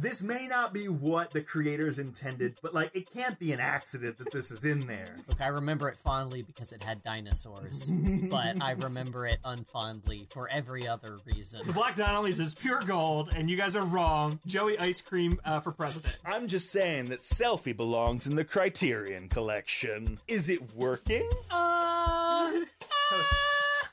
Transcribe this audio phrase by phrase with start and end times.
[0.00, 4.18] this may not be what the creators intended, but like it can't be an accident
[4.18, 5.16] that this is in there.
[5.28, 7.90] Look, I remember it fondly because it had dinosaurs,
[8.30, 11.60] but I remember it unfondly for every other reason.
[11.66, 14.40] The Black Donnellys is pure gold, and you guys are wrong.
[14.46, 16.18] Joey Ice Cream uh, for president.
[16.24, 20.18] I'm just saying that selfie belongs in the Criterion collection.
[20.28, 21.28] Is it working?
[21.50, 22.50] Uh,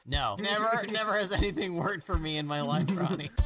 [0.10, 3.30] No, never, never has anything worked for me in my life, Ronnie.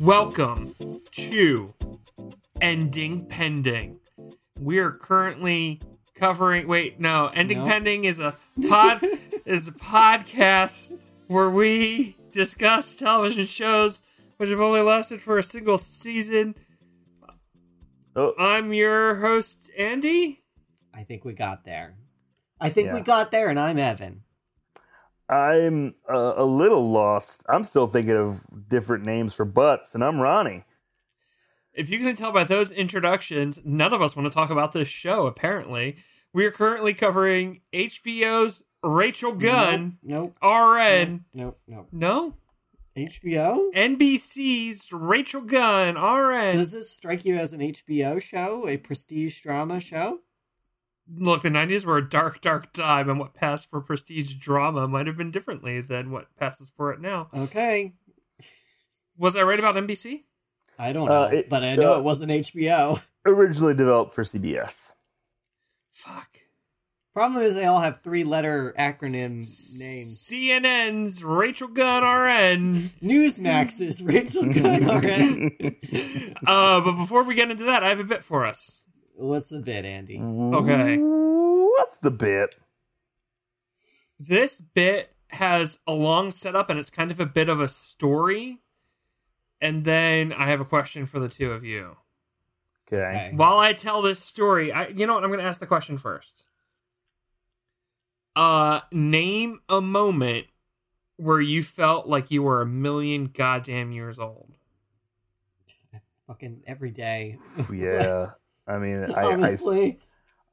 [0.00, 0.74] Welcome
[1.10, 1.74] to
[2.58, 4.00] Ending Pending.
[4.58, 5.82] We're currently
[6.14, 6.66] covering.
[6.66, 7.64] Wait, no, Ending No.
[7.64, 8.34] Pending is a
[8.66, 9.06] pod
[9.44, 14.00] is a podcast where we discuss television shows
[14.38, 16.54] which have only lasted for a single season.
[18.16, 18.32] Oh.
[18.38, 20.40] I'm your host, Andy.
[20.94, 21.98] I think we got there.
[22.58, 24.22] I think we got there, and I'm Evan.
[25.30, 27.44] I'm uh, a little lost.
[27.48, 30.64] I'm still thinking of different names for butts, and I'm Ronnie.
[31.72, 34.88] If you can tell by those introductions, none of us want to talk about this
[34.88, 35.96] show, apparently.
[36.32, 40.36] We are currently covering HBO's Rachel Gunn, Nope.
[40.42, 41.24] RN.
[41.32, 41.60] Nope.
[41.68, 41.88] Nope.
[41.92, 42.34] No?
[42.96, 43.72] HBO?
[43.72, 46.56] NBC's Rachel Gunn, RN.
[46.56, 50.18] Does this strike you as an HBO show, a prestige drama show?
[51.16, 55.06] Look, the 90s were a dark, dark time, and what passed for prestige drama might
[55.06, 57.28] have been differently than what passes for it now.
[57.36, 57.94] Okay.
[59.16, 60.22] Was I right about NBC?
[60.78, 63.02] I don't know, Uh, it- but I know uh, it wasn't HBO.
[63.26, 64.72] Originally developed for CBS.
[65.92, 66.38] Fuck.
[67.12, 69.44] Problem is, they all have three-letter acronym
[69.78, 70.24] names.
[70.30, 72.74] CNN's Rachel Gunn, RN.
[73.02, 74.86] Newsmax's Rachel Gunn.
[74.86, 75.76] RN.
[76.46, 78.86] Uh, but before we get into that, I have a bit for us.
[79.20, 80.18] What's the bit, Andy?
[80.18, 80.96] Okay.
[80.96, 82.56] What's the bit?
[84.20, 88.58] this bit has a long setup and it's kind of a bit of a story.
[89.60, 91.96] And then I have a question for the two of you.
[92.86, 92.96] Okay.
[92.96, 93.30] Okay.
[93.34, 96.46] While I tell this story, I you know what, I'm gonna ask the question first.
[98.36, 100.46] Uh name a moment
[101.16, 104.54] where you felt like you were a million goddamn years old.
[106.26, 107.38] Fucking every day.
[107.72, 108.32] Yeah.
[108.70, 109.96] I mean, I, I,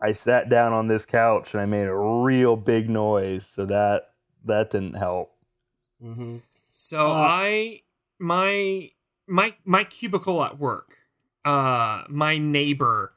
[0.02, 4.10] I sat down on this couch and I made a real big noise, so that
[4.46, 5.36] that didn't help.
[6.02, 6.38] hmm
[6.70, 7.82] So Uh, I
[8.20, 8.92] my
[9.28, 10.98] my my cubicle at work,
[11.46, 13.14] uh my neighbor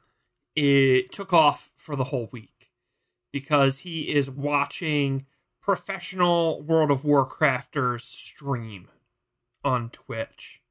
[0.55, 2.71] it took off for the whole week
[3.31, 5.25] because he is watching
[5.61, 8.89] professional World of Warcrafters stream
[9.63, 10.61] on Twitch.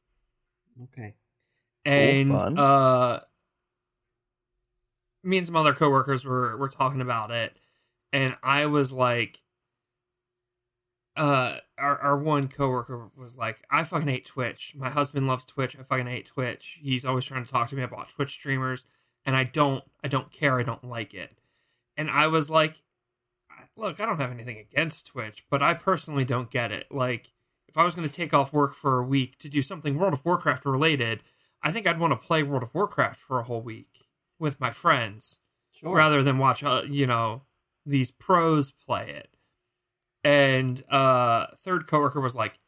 [0.84, 1.14] Okay.
[1.84, 2.58] And fun.
[2.58, 3.20] uh
[5.22, 7.56] me and some other coworkers were were talking about it
[8.12, 9.40] and I was like
[11.16, 14.74] uh our, our one coworker was like, I fucking hate Twitch.
[14.76, 15.76] My husband loves Twitch.
[15.78, 16.78] I fucking hate Twitch.
[16.82, 18.84] He's always trying to talk to me about Twitch streamers,
[19.24, 20.58] and I don't I don't care.
[20.58, 21.32] I don't like it.
[21.96, 22.82] And I was like,
[23.76, 26.86] look, I don't have anything against Twitch, but I personally don't get it.
[26.90, 27.32] Like,
[27.68, 30.14] if I was going to take off work for a week to do something World
[30.14, 31.22] of Warcraft related,
[31.62, 33.89] I think I'd want to play World of Warcraft for a whole week
[34.40, 35.40] with my friends
[35.72, 35.94] Sure.
[35.94, 37.42] rather than watch uh, you know
[37.86, 39.28] these pros play it.
[40.24, 42.58] And uh third coworker was like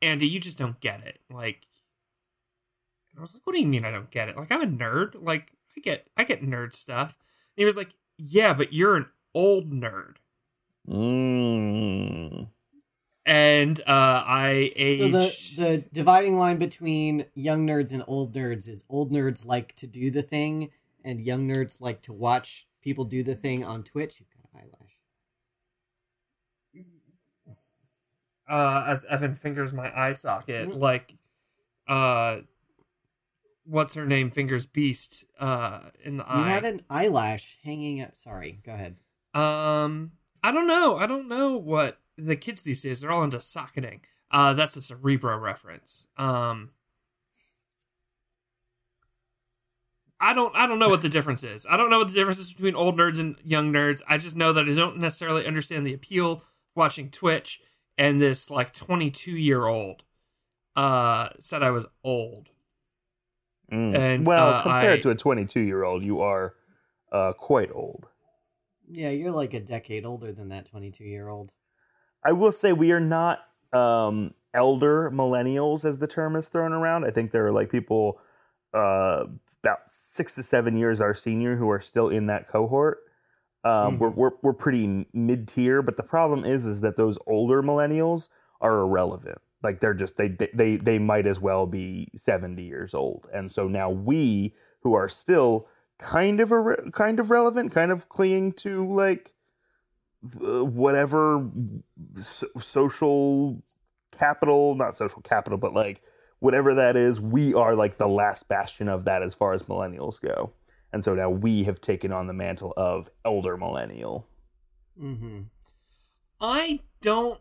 [0.00, 1.18] andy you just don't get it.
[1.30, 1.66] Like
[3.12, 4.36] and i was like what do you mean i don't get it?
[4.36, 5.16] Like i'm a nerd.
[5.20, 7.16] Like i get i get nerd stuff.
[7.56, 10.16] And he was like yeah but you're an old nerd.
[10.88, 12.46] Mm.
[13.26, 18.68] and uh i aged So the the dividing line between young nerds and old nerds
[18.68, 20.70] is old nerds like to do the thing,
[21.06, 24.20] and young nerds like to watch people do the thing on Twitch.
[24.20, 24.92] You've got an eyelash.
[28.48, 30.78] uh as evan fingers my eye socket Mhm.
[30.78, 31.16] like
[31.88, 32.38] uh
[33.64, 38.14] what's her name fingers beast uh in the You eye had an eyelash hanging up.
[38.16, 38.96] Sorry, go ahead.
[39.34, 40.12] Um,
[40.42, 40.96] I don't know.
[40.96, 43.00] I don't know what the kids these days.
[43.00, 44.00] They're all into socketing.
[44.30, 46.08] Uh, that's a Cerebro reference.
[46.16, 46.70] Um,
[50.20, 50.54] I don't.
[50.56, 51.66] I don't know what the difference is.
[51.68, 54.02] I don't know what the difference is between old nerds and young nerds.
[54.08, 56.42] I just know that I don't necessarily understand the appeal
[56.74, 57.60] watching Twitch.
[57.98, 60.04] And this like 22 year old
[60.74, 62.50] uh said I was old.
[63.72, 63.96] Mm.
[63.98, 66.54] And, well, uh, compared I- to a 22 year old, you are
[67.10, 68.06] uh, quite old.
[68.88, 71.52] Yeah, you're like a decade older than that 22 year old.
[72.24, 73.40] I will say we are not
[73.72, 77.04] um, elder millennials, as the term is thrown around.
[77.04, 78.20] I think there are like people
[78.72, 79.24] uh,
[79.66, 82.98] about six to seven years our senior who are still in that cohort.
[83.64, 87.62] Um, we're, we're we're pretty mid tier, but the problem is is that those older
[87.62, 88.28] millennials
[88.60, 89.38] are irrelevant.
[89.62, 93.66] Like they're just they they they might as well be seventy years old, and so
[93.66, 95.66] now we who are still
[95.98, 99.34] kind of a kind of relevant, kind of clinging to like
[100.40, 101.50] uh, whatever
[102.22, 103.62] so- social
[104.16, 106.02] capital, not social capital, but like
[106.46, 110.20] whatever that is, we are like the last bastion of that as far as millennials
[110.20, 110.52] go.
[110.92, 114.28] And so now we have taken on the mantle of elder millennial.
[114.96, 115.40] Mm-hmm.
[116.40, 117.40] I don't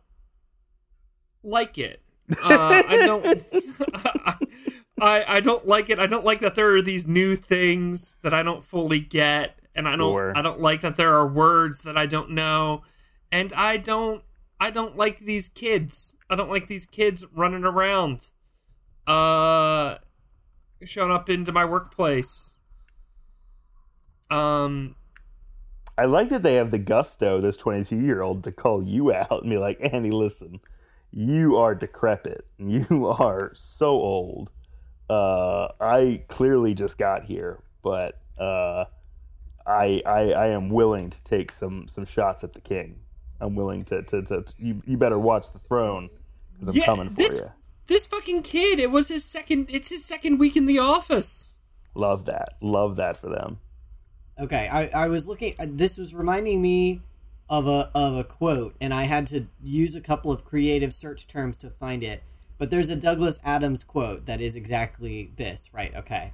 [1.44, 2.02] like it.
[2.32, 3.44] Uh, I don't.
[5.00, 6.00] I I don't like it.
[6.00, 9.88] I don't like that there are these new things that I don't fully get, and
[9.88, 10.14] I don't.
[10.14, 10.34] Sure.
[10.36, 12.82] I don't like that there are words that I don't know,
[13.32, 14.24] and I don't.
[14.60, 16.16] I don't like these kids.
[16.28, 18.32] I don't like these kids running around,
[19.08, 19.98] uh,
[20.84, 22.58] showing up into my workplace.
[24.32, 24.96] Um,
[25.98, 29.42] I like that they have the gusto, this 22 year old, to call you out
[29.44, 30.60] and be like, Annie, listen,
[31.12, 32.46] you are decrepit.
[32.58, 34.52] You are so old.
[35.10, 38.86] Uh, I clearly just got here, but uh,
[39.68, 42.96] I, I I am willing to take some some shots at the king.
[43.40, 46.10] I'm willing to to, to, to you, you better watch the throne
[46.54, 47.52] because I'm Yeah, coming for this- you.
[47.88, 48.80] This fucking kid.
[48.80, 49.68] It was his second.
[49.70, 51.58] It's his second week in the office.
[51.94, 52.56] Love that.
[52.62, 53.60] Love that for them.
[54.38, 55.56] Okay, I, I was looking.
[55.60, 57.02] uh, This was reminding me
[57.50, 61.28] of a of a quote, and I had to use a couple of creative search
[61.28, 62.24] terms to find it.
[62.58, 65.70] But there's a Douglas Adams quote that is exactly this.
[65.74, 65.96] Right?
[65.96, 66.32] Okay.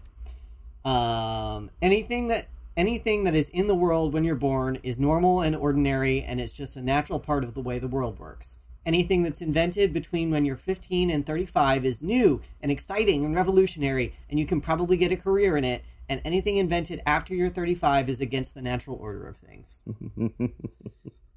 [0.83, 5.55] Um, anything that anything that is in the world when you're born is normal and
[5.55, 8.59] ordinary, and it's just a natural part of the way the world works.
[8.85, 14.13] Anything that's invented between when you're 15 and 35 is new and exciting and revolutionary,
[14.29, 15.83] and you can probably get a career in it.
[16.09, 19.83] And anything invented after you're 35 is against the natural order of things.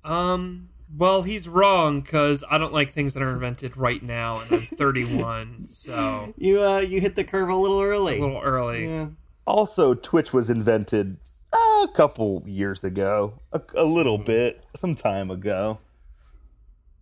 [0.05, 0.69] Um.
[0.97, 4.61] Well, he's wrong because I don't like things that are invented right now, and I'm
[4.61, 8.19] 31, so You uh, you hit the curve a little early.
[8.19, 8.87] a little early.
[8.87, 9.07] yeah.
[9.47, 11.17] Also, Twitch was invented
[11.53, 15.79] a couple years ago, a, a little bit, some time ago.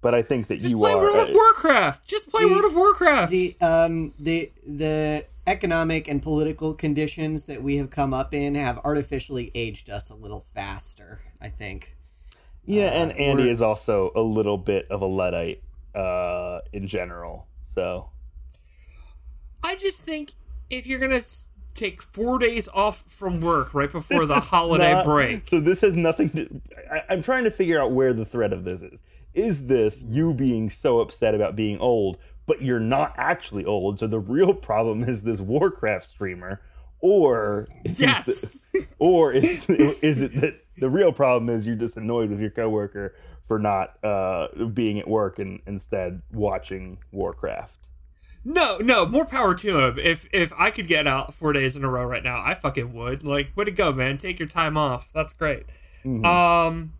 [0.03, 0.61] But I think that you are.
[0.61, 0.99] Just you play are.
[0.99, 2.07] World of Warcraft.
[2.07, 3.31] Just play The- World of Warcraft.
[3.31, 8.79] the um the the economic and political conditions that we have come up in have
[8.85, 11.21] artificially aged us a little faster.
[11.41, 11.97] I think.
[12.67, 15.63] yeah, and uh, Andy is also a little bit of a luddite
[15.95, 17.47] uh, in general.
[17.75, 18.11] So
[19.65, 20.33] I just think
[20.71, 25.05] if you're gonna s- take four days off from work right before the holiday Not-
[25.05, 26.61] break, So this has nothing to.
[26.91, 29.01] I, I'm trying to figure out where the thread of this is.
[29.35, 33.99] Is this you being so upset about being old, but you're not actually old?
[33.99, 36.61] So the real problem is this Warcraft streamer,
[37.01, 41.97] or is yes, the- or is is it that the real problem is you're just
[41.97, 43.15] annoyed with your coworker
[43.49, 47.77] for not uh, being at work and instead watching Warcraft?
[48.45, 49.99] no, no, more power to him.
[49.99, 52.93] If if I could get out four days in a row right now, I fucking
[52.93, 53.23] would.
[53.25, 54.19] Like, way to go, man!
[54.19, 55.11] Take your time off.
[55.15, 55.67] That's great.
[56.05, 56.25] Mhm.
[56.27, 56.93] Um,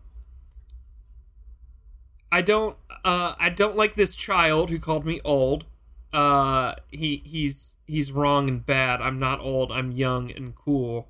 [2.33, 2.75] I don't.
[3.05, 5.65] Uh, I don't like this child who called me old.
[6.11, 9.01] Uh, he he's he's wrong and bad.
[9.01, 9.71] I'm not old.
[9.71, 11.09] I'm young and cool.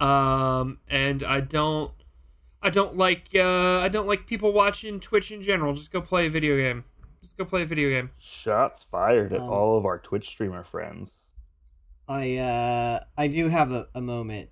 [0.00, 1.90] Um, and I don't.
[2.62, 3.28] I don't like.
[3.34, 5.74] Uh, I don't like people watching Twitch in general.
[5.74, 6.84] Just go play a video game.
[7.22, 8.10] Just go play a video game.
[8.18, 11.12] Shots fired at Um, all of our Twitch streamer friends.
[12.08, 14.50] I uh I do have a, a moment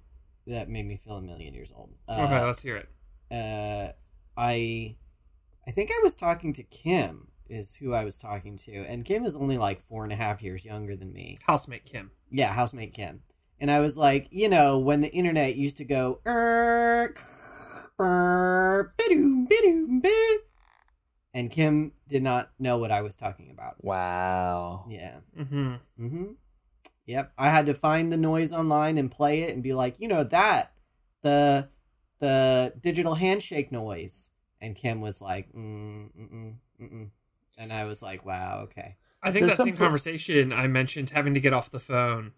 [0.48, 1.90] that made me feel a million years old.
[2.08, 2.88] Uh, Okay, let's hear it.
[3.30, 3.92] uh,
[4.36, 4.96] I
[5.66, 9.24] I think I was talking to Kim is who I was talking to, and Kim
[9.24, 11.36] is only like four and a half years younger than me.
[11.46, 12.10] Housemate Kim.
[12.30, 13.22] Yeah, housemate Kim.
[13.60, 17.14] And I was like, you know, when the internet used to go, er,
[18.00, 20.40] er, bidoom, bidoom, bid.
[21.32, 23.82] and Kim did not know what I was talking about.
[23.82, 24.86] Wow.
[24.88, 25.16] Yeah.
[25.38, 25.74] Mm-hmm.
[26.00, 26.24] Mm-hmm.
[27.06, 27.32] Yep.
[27.38, 30.24] I had to find the noise online and play it and be like, you know
[30.24, 30.72] that
[31.22, 31.68] the
[32.20, 34.30] the digital handshake noise.
[34.60, 37.08] And Kim was like, mm, mm, mm, mm.
[37.58, 38.96] and I was like, wow, okay.
[39.22, 42.32] I think There's that same conversation I mentioned having to get off the phone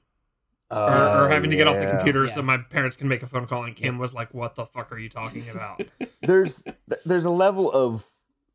[0.70, 2.30] or, Oh, or having to get off the computer Yeah.
[2.30, 4.90] so my parents can make a phone call and Kim was like, What the fuck
[4.92, 5.82] are you talking about?
[6.22, 6.64] there's
[7.04, 8.04] there's a level of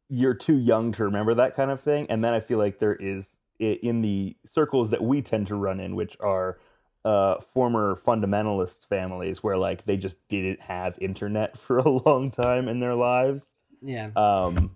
[0.09, 2.95] you're too young to remember that kind of thing and then i feel like there
[2.95, 6.57] is in the circles that we tend to run in which are
[7.03, 12.67] uh former fundamentalist families where like they just didn't have internet for a long time
[12.67, 14.11] in their lives Yeah.
[14.15, 14.75] um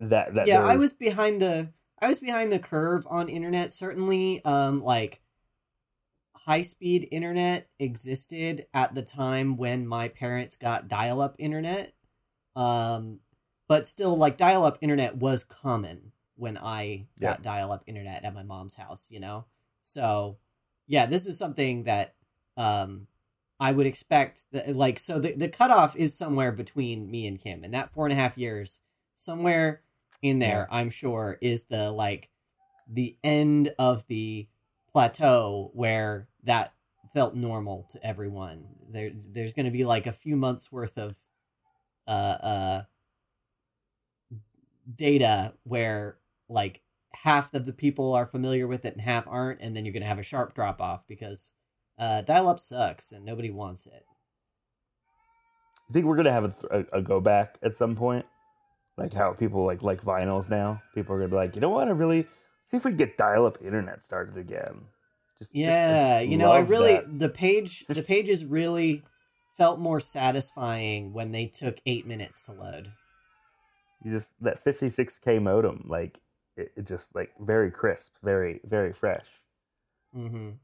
[0.00, 1.68] that that yeah, I was behind the
[2.00, 4.44] I was behind the curve on internet certainly.
[4.44, 5.20] Um like
[6.34, 11.92] high speed internet existed at the time when my parents got dial up internet.
[12.56, 13.20] Um,
[13.68, 17.42] but still, like dial up internet was common when I got Yeah.
[17.42, 19.10] dial up internet at my mom's house.
[19.10, 19.44] You know,
[19.82, 20.38] so
[20.86, 22.14] yeah, this is something that
[22.56, 23.06] um
[23.60, 27.64] I would expect that like so the the cutoff is somewhere between me and Kim,
[27.64, 28.80] and that four and a half years
[29.14, 29.82] somewhere
[30.20, 32.28] in there, I'm sure, is the like
[32.88, 34.48] the end of the
[34.92, 36.74] plateau where that
[37.14, 38.64] felt normal to everyone.
[38.88, 41.16] There there's going to be like a few months worth of
[42.06, 42.82] uh uh
[44.92, 46.82] data where like
[47.14, 50.02] half of the people are familiar with it and half aren't and then you're going
[50.02, 51.54] to have a sharp drop off because
[51.98, 54.04] uh dial up sucks and nobody wants it.
[55.88, 56.54] I think we're gonna have a,
[56.92, 58.24] a, a go back at some point,
[58.96, 60.80] like how people like like vinyls now.
[60.94, 61.88] People are gonna be like, you know what?
[61.88, 62.22] I really
[62.70, 64.86] see if we can get dial up internet started again.
[65.38, 67.18] Just just- Yeah, just you know, I really that.
[67.18, 69.02] the page the pages really
[69.56, 72.88] felt more satisfying when they took 8 minutes to load.
[74.02, 76.18] you just that 56k modem like
[76.56, 79.26] it, it just like very crisp, very very fresh.
[80.14, 80.58] Mhm.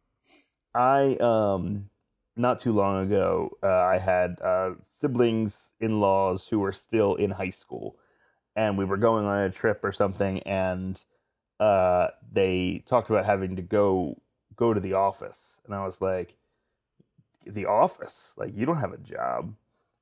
[0.74, 1.90] I um
[2.36, 7.32] not too long ago uh, I had uh, siblings in laws who were still in
[7.32, 7.96] high school,
[8.56, 11.02] and we were going on a trip or something, and
[11.60, 14.20] uh, they talked about having to go
[14.56, 16.36] go to the office, and I was like,
[17.46, 19.54] the office, like you don't have a job,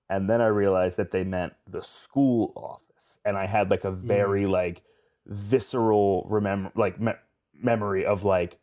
[0.09, 3.91] and then I realized that they meant the school office, and I had like a
[3.91, 4.83] very like
[5.27, 7.13] visceral remember like me-
[7.55, 8.59] memory of like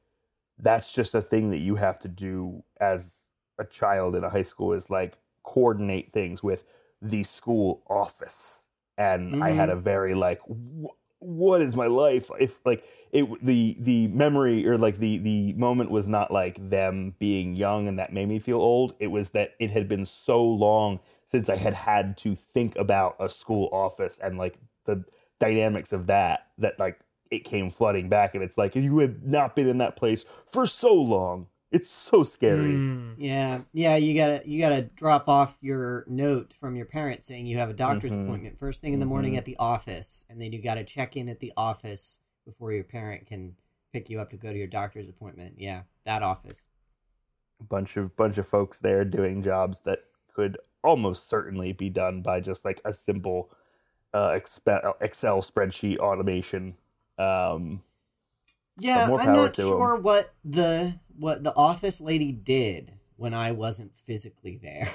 [0.57, 3.13] that's just a thing that you have to do as
[3.59, 6.63] a child in a high school is like coordinate things with
[7.01, 8.59] the school office.
[8.97, 9.77] And i had mm-hmm.
[9.79, 12.29] a very like wh- what is my life?
[12.39, 17.15] If like it the the memory or like the the moment was not like them
[17.17, 18.93] being young and that made me feel old.
[18.99, 20.99] It was that it had been so long
[21.31, 25.03] since i had had to think about a school office and like the
[25.43, 26.99] dynamics of that that like
[27.31, 30.65] it came flooding back and it's like you have not been in that place for
[30.65, 33.15] so long it's so scary Mm.
[33.17, 37.57] Yeah, yeah, you gotta you gotta drop off your note from your parents saying you
[37.57, 38.25] have a doctor's Mhm.
[38.25, 39.37] appointment first thing in the morning Mhm.
[39.39, 43.25] at the office, and then you gotta check in at the office before your parent
[43.25, 43.55] can
[43.91, 45.55] pick you up to go to your doctor's appointment.
[45.57, 46.69] Yeah, that office.
[47.59, 49.99] A bunch of bunch of folks there doing jobs that
[50.31, 53.49] could almost certainly be done by just like a simple
[54.13, 54.37] uh,
[55.01, 56.75] Excel spreadsheet automation.
[57.17, 57.81] Um,
[58.79, 59.67] Yeah, I'm not to 'em.
[59.67, 64.89] sure what the what the office lady did when I wasn't physically there.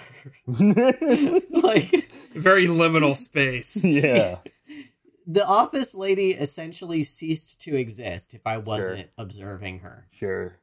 [0.46, 3.82] like Very liminal space.
[3.84, 4.38] yeah,
[5.26, 10.06] the office lady essentially ceased to exist if I wasn't observing her.
[10.12, 10.56] sure.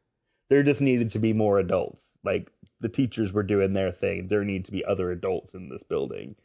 [0.50, 2.04] There just needed to be more adults.
[2.24, 4.28] Like the teachers were doing their thing.
[4.28, 6.36] There need to be other adults in this building,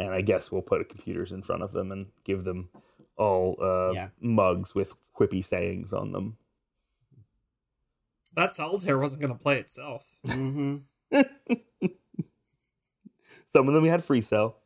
[0.00, 2.70] and I guess we'll put computers in front of them and give them
[3.16, 4.08] all uh, Yeah.
[4.20, 6.36] mugs with quippy sayings on them.
[8.34, 10.16] That solitaire wasn't going to play itself.
[10.24, 10.78] hmm
[13.52, 14.56] Some of them we had free cell.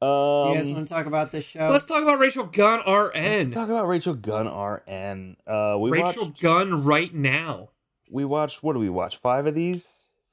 [0.00, 1.68] Um, you guys want to talk about this show?
[1.70, 3.52] Let's talk about Rachel Gunn Let's RN.
[3.52, 5.36] talk about Rachel Gunn RN.
[5.46, 7.70] Uh, we Rachel watched, Gunn right now.
[8.10, 8.62] we watched.
[8.62, 9.16] What do we watch?
[9.18, 9.84] Five of these.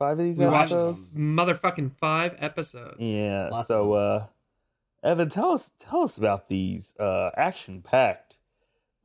[0.01, 2.95] Five of these We watched motherfucking five episodes.
[2.97, 3.49] Yeah.
[3.51, 4.25] Lots so, of uh,
[5.03, 8.37] Evan, tell us tell us about these uh, action packed,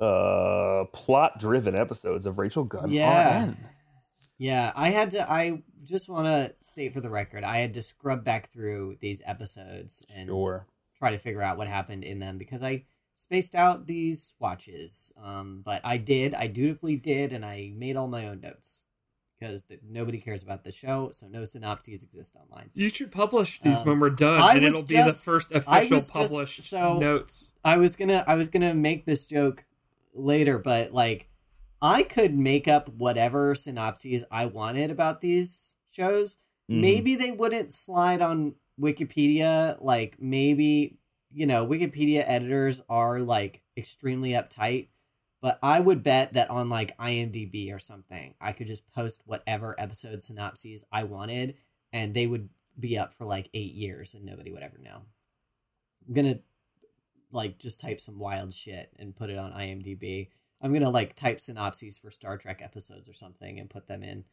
[0.00, 3.45] uh, plot driven episodes of Rachel Gunn Yeah.
[3.45, 3.57] RN.
[4.38, 5.31] Yeah, I had to.
[5.31, 9.21] I just want to state for the record, I had to scrub back through these
[9.26, 10.67] episodes and Sure.
[10.97, 12.87] try to figure out what happened in them because I
[13.17, 15.12] spaced out these watches.
[15.23, 16.35] Um, but I did.
[16.35, 18.86] I dutifully did, and I made all my own notes
[19.38, 22.71] because th- nobody cares about the show, so no synopses exist online.
[22.75, 25.97] You should publish these Um, when we're done, I and it'll be the first official
[25.97, 27.55] was just- published so- notes.
[27.64, 29.64] I was gonna I was gonna make this joke
[30.14, 31.28] later, but like
[31.83, 36.38] I could make up whatever synopses I wanted about these shows.
[36.71, 36.81] Mhm.
[36.81, 39.76] Maybe they wouldn't slide on Wikipedia.
[39.81, 40.99] Like maybe
[41.33, 44.88] you know Wikipedia editors are like extremely uptight,
[45.47, 49.76] but I would bet that on like IMDb or something, I could just post whatever
[49.79, 51.55] episode synopses I wanted,
[51.93, 52.49] and they would
[52.81, 55.03] be up for like eight years, and nobody would ever know.
[56.05, 56.41] I'm gonna
[57.31, 60.31] like just type some wild shit and put it on IMDb.
[60.61, 64.25] I'm gonna like type synopses for Star Trek episodes or something and put them in.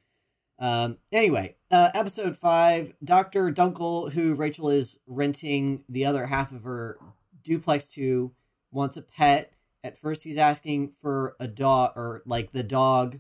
[0.57, 6.63] Um, anyway, uh, episode five, Doctor Dunkel, who Rachel is renting the other half of
[6.63, 6.97] her
[7.43, 8.31] duplex to,
[8.71, 9.52] wants a pet.
[9.83, 13.19] At first, he's asking for a dog or like the dog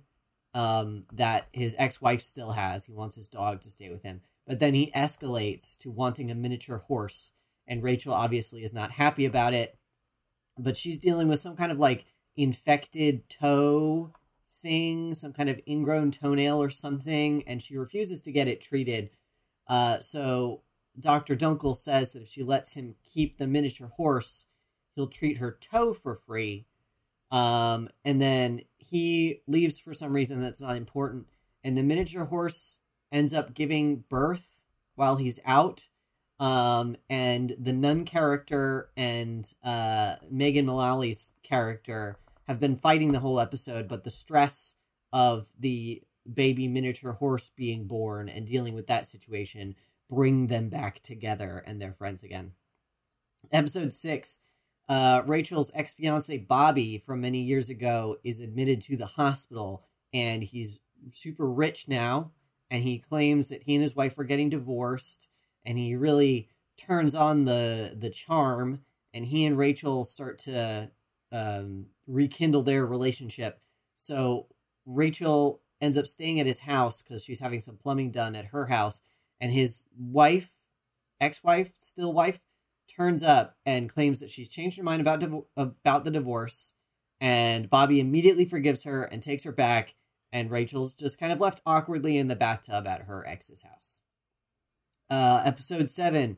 [0.53, 2.85] um, that his ex-wife still has.
[2.85, 6.35] He wants his dog to stay with him, but then he escalates to wanting a
[6.35, 7.33] miniature horse,
[7.67, 9.77] and Rachel obviously is not happy about it.
[10.57, 12.05] But she's dealing with some kind of like
[12.35, 14.13] infected toe
[14.47, 19.09] thing, some kind of ingrown toenail or something, and she refuses to get it treated.
[19.67, 20.61] Uh, so
[20.99, 21.35] Dr.
[21.35, 24.47] Dunkel says that if she lets him keep the miniature horse,
[24.95, 26.65] he'll treat her toe for free.
[27.31, 31.27] Um, and then he leaves for some reason that's not important,
[31.63, 32.79] and the miniature horse
[33.11, 35.89] ends up giving birth while he's out.
[36.39, 43.39] Um, and the nun character and uh, Megan Mullally's character have been fighting the whole
[43.39, 44.75] episode, but the stress
[45.13, 49.75] of the baby miniature horse being born and dealing with that situation
[50.09, 52.51] bring them back together and they're friends again.
[53.51, 54.39] Episode six
[54.89, 60.43] uh, Rachel's ex fiance Bobby from many years ago is admitted to the hospital and
[60.43, 60.79] he's
[61.11, 62.31] super rich now.
[62.69, 65.29] And he claims that he and his wife are getting divorced.
[65.65, 68.81] And he really turns on the the charm.
[69.13, 70.89] And he and Rachel start to
[71.31, 73.59] um, rekindle their relationship.
[73.93, 74.47] So
[74.85, 78.65] Rachel ends up staying at his house because she's having some plumbing done at her
[78.65, 79.01] house.
[79.39, 80.51] And his wife,
[81.21, 82.39] ex wife, still wife,
[82.87, 86.73] turns up and claims that she's changed her mind about div- about the divorce
[87.19, 89.95] and Bobby immediately forgives her and takes her back
[90.31, 94.01] and Rachel's just kind of left awkwardly in the bathtub at her ex's house.
[95.09, 96.37] Uh, episode 7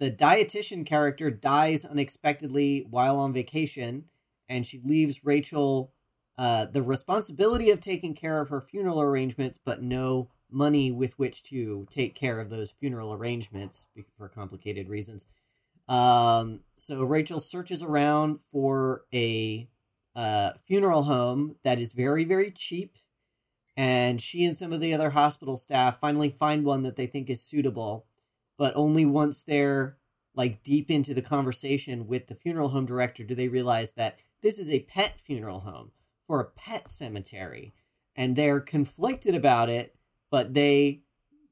[0.00, 4.04] the dietitian character dies unexpectedly while on vacation
[4.48, 5.92] and she leaves Rachel
[6.36, 11.42] uh, the responsibility of taking care of her funeral arrangements but no money with which
[11.44, 15.26] to take care of those funeral arrangements for complicated reasons.
[15.88, 19.68] Um, so Rachel searches around for a
[20.14, 22.98] uh, funeral home that is very, very cheap.
[23.76, 27.30] And she and some of the other hospital staff finally find one that they think
[27.30, 28.06] is suitable,
[28.58, 29.96] but only once they're
[30.34, 34.58] like deep into the conversation with the funeral home director do they realize that this
[34.58, 35.92] is a pet funeral home
[36.26, 37.72] for a pet cemetery.
[38.16, 39.94] And they're conflicted about it,
[40.30, 41.02] but they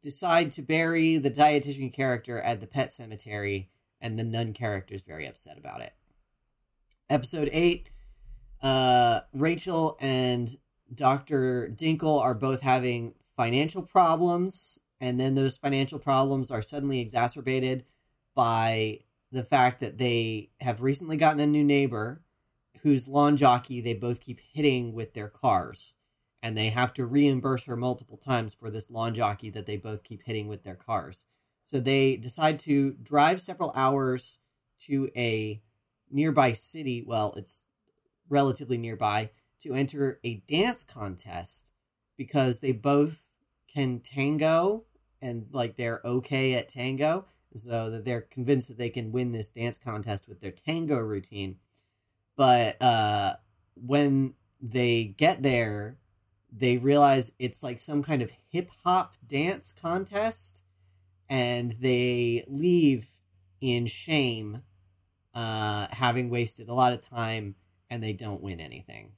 [0.03, 3.70] decide to bury the dietitian character at the pet cemetery
[4.07, 5.92] and the nun character is very upset about it.
[7.11, 7.90] Episode 8
[8.62, 10.57] uh, Rachel and
[10.95, 11.69] Dr.
[11.75, 17.85] Dinkle are both having financial problems, and then those financial problems are suddenly exacerbated
[18.35, 19.01] by
[19.33, 22.23] the fact that they have recently gotten a new neighbor
[22.83, 25.97] whose lawn jockey they both keep hitting with their cars.
[26.42, 30.05] And they have to reimburse her multiple times for this lawn jockey that they both
[30.05, 31.27] keep hitting with their cars.
[31.66, 34.38] So they decide to drive several hours
[34.87, 35.61] to a
[36.09, 37.02] nearby city.
[37.05, 37.64] Well, it's
[38.29, 41.72] relatively nearby to enter a dance contest
[42.16, 43.35] because they both
[43.66, 44.85] can tango
[45.20, 47.26] and like they're okay at tango.
[47.57, 51.57] So that they're convinced that they can win this dance contest with their tango routine.
[52.37, 53.37] But uh,
[53.74, 55.96] when they get there,
[56.52, 60.62] they realize it's like some kind of hip hop dance contest
[61.29, 63.09] and they leave
[63.61, 64.62] in shame,
[65.35, 67.55] uh, having wasted a lot of time,
[67.91, 69.12] and they don't win anything.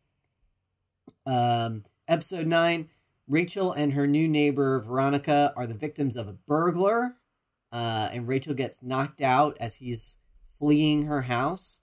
[1.26, 2.88] Um, episode 9
[3.28, 7.16] Rachel and her new neighbor, Veronica, are the victims of a burglar,
[7.70, 10.16] uh, and Rachel gets knocked out as he's
[10.58, 11.82] fleeing her house.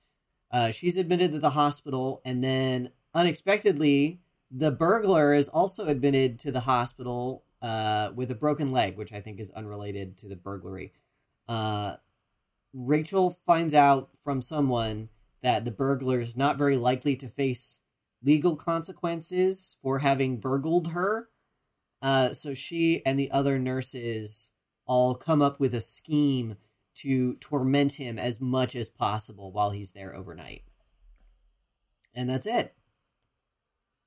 [0.51, 6.51] Uh, she's admitted to the hospital, and then unexpectedly, the burglar is also admitted to
[6.51, 10.93] the hospital uh, with a broken leg, which I think is unrelated to the burglary.
[11.49, 11.95] Uh,
[12.75, 15.09] Rachel finds out from someone
[15.41, 17.81] that the burglar is not very likely to face
[18.21, 21.29] legal consequences for having burgled her.
[22.03, 24.51] Uh, so she and the other nurses
[24.85, 26.57] all come up with a scheme
[26.93, 30.61] to torment him as much as possible while he's there overnight.
[32.13, 32.75] And that's it.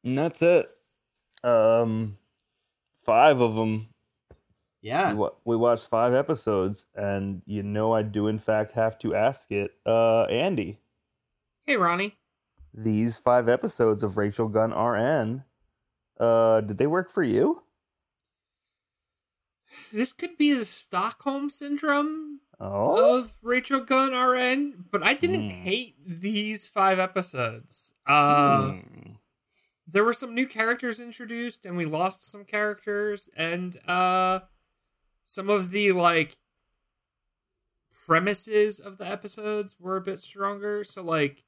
[0.04, 0.72] And that's it.
[1.42, 2.18] Um,
[3.08, 3.88] five of them.
[4.82, 5.14] Yeah.
[5.14, 9.50] We, we watched five episodes, and you know I do in fact have to ask
[9.50, 10.78] it, uh, Andy.
[11.64, 12.16] Hey, Ronnie.
[12.72, 15.42] These five episodes of Rachel Gunn RN,
[16.20, 17.62] uh, did they work for you?
[19.92, 23.20] This could be the Stockholm syndrome oh?
[23.20, 25.62] of Rachel Gunn RN, but I didn't mm.
[25.62, 27.92] hate these five episodes.
[28.06, 29.17] Uh, mm
[29.90, 34.40] there were some new characters introduced and we lost some characters and uh
[35.24, 36.36] some of the like
[38.04, 41.44] premises of the episodes were a bit stronger so like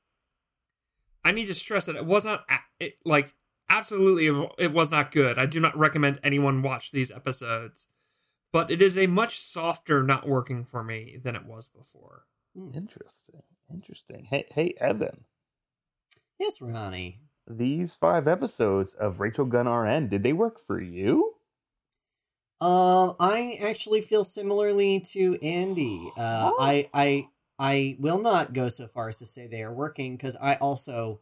[1.24, 2.44] i need to stress that it was not
[2.78, 3.34] it, like
[3.68, 5.38] absolutely it- it was not good.
[5.38, 7.88] I do not recommend anyone watch these episodes.
[8.52, 12.24] But it is a much softer not working for me than it was before.
[12.56, 13.42] Interesting.
[13.72, 14.24] Interesting.
[14.28, 15.24] Hey, hey, Evan.
[16.36, 17.20] Yes, Ronnie.
[17.50, 21.34] These five episodes of Rachel Gunn RN, did they work for you?
[22.60, 26.12] Um, I actually feel similarly to Andy.
[26.16, 26.56] Uh, Oh.
[26.58, 30.36] I, I, I will not go so far as to say they are working because
[30.40, 31.20] I also,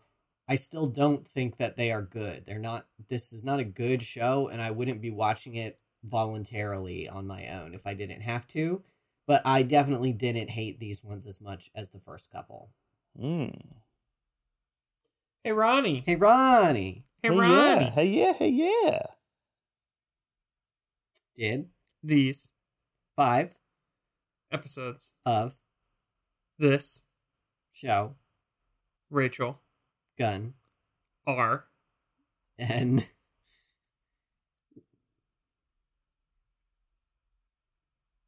[0.49, 2.45] I still don't think that they are good.
[2.47, 2.87] They're not.
[3.09, 7.49] This is not a good show, and I wouldn't be watching it voluntarily on my
[7.49, 8.83] own if I didn't have to.
[9.27, 12.71] But I definitely didn't hate these ones as much as the first couple.
[13.19, 13.49] Hmm.
[15.49, 16.03] Hey Ronnie.
[16.05, 17.85] Hey, Ronnie, Hey, hey, Ronnie.
[17.87, 17.91] Yeah.
[17.93, 18.33] Hey, yeah.
[18.35, 19.03] Hey, yeah.
[21.35, 21.71] did
[22.03, 22.51] These
[23.17, 23.55] five
[24.53, 25.15] episodes.
[25.25, 25.57] of
[26.59, 27.05] This
[27.73, 28.17] show
[29.09, 29.63] Rachel
[30.19, 30.53] gun
[31.27, 31.65] are
[32.59, 33.11] and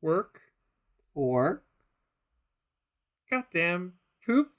[0.00, 0.40] work.
[1.12, 1.64] for
[3.30, 3.92] Goddamn
[4.24, 4.52] poop.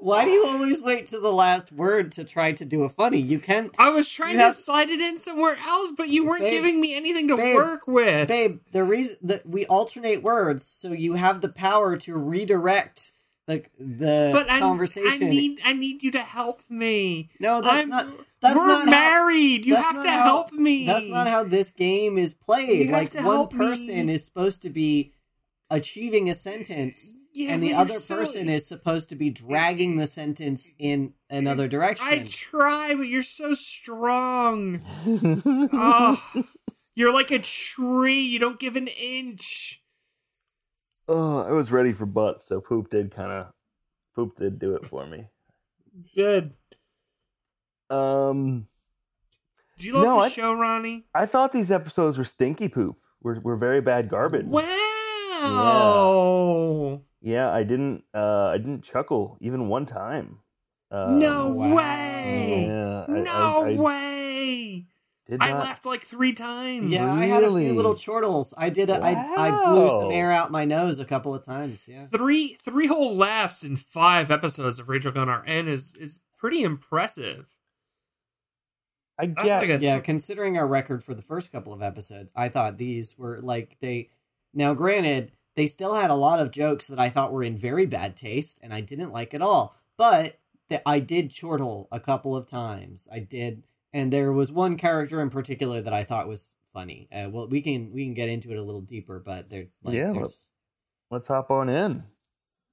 [0.00, 3.18] Why do you always wait to the last word to try to do a funny?
[3.18, 6.24] You can, I was trying You to have- slide it in somewhere else, but you
[6.26, 8.28] weren't Babe, giving me anything to babe, work with.
[8.28, 8.60] babe.
[8.72, 13.12] The reason that we alternate words, so you have the power to redirect
[13.48, 15.26] like the but I, conversation.
[15.28, 17.30] I need I need you to help me.
[17.40, 18.06] no, that's I'm- not.
[18.40, 19.64] That's we're not how- married.
[19.66, 20.84] you that's have to how- help me.
[20.86, 22.88] That's not how this game is played.
[22.88, 23.58] You like one help me.
[23.58, 25.12] person is supposed to be
[25.70, 27.14] achieving a sentence.
[27.32, 31.68] Yeah, and the other so- person is supposed to be dragging the sentence in another
[31.68, 32.06] direction.
[32.08, 34.80] I try, but you're so strong.
[35.72, 36.44] oh,
[36.94, 38.20] you're like a tree.
[38.22, 39.82] You don't give an inch.
[41.08, 43.46] oh, I was ready for butts, so poop did kind of
[44.14, 45.26] poop did do it for me.
[46.14, 46.54] Good.
[47.90, 48.66] Um,
[49.78, 51.04] Do you love No, the I- show, Ronnie?
[51.14, 52.96] I thought these episodes were stinky poop.
[53.22, 54.46] We're, we're very bad garbage.
[55.54, 57.02] Wow.
[57.20, 58.04] Yeah, I didn't.
[58.14, 60.38] Uh, I didn't chuckle even one time.
[60.90, 61.76] Uh, No wow.
[61.76, 62.66] way.
[62.68, 64.86] Yeah, I- no I- I way.
[65.28, 66.88] Did I laughed like three times.
[66.88, 68.54] Yeah, I had a few little chortles.
[68.56, 68.90] I did.
[68.90, 71.88] I blew some air out my nose a couple of times.
[71.88, 72.06] Yeah.
[72.06, 77.50] Three three whole laughs in five episodes of Rachel Gunnar RN is is pretty impressive.
[79.18, 79.60] I That's get.
[79.62, 83.18] like a Yeah, considering our record for the first couple of episodes, I thought these
[83.18, 84.10] were like they.
[84.56, 87.84] Now, granted, they still had a lot of jokes that I thought were in very
[87.84, 89.76] bad taste, and I didn't like at all.
[89.98, 90.38] But
[90.68, 93.06] that I did chortle a couple of times.
[93.12, 97.06] I did, and there was one character in particular that I thought was funny.
[97.12, 99.94] Uh, well, we can we can get into it a little deeper, but there, like,
[99.94, 100.48] Yeah, there's.
[101.10, 102.02] Let's hop on in.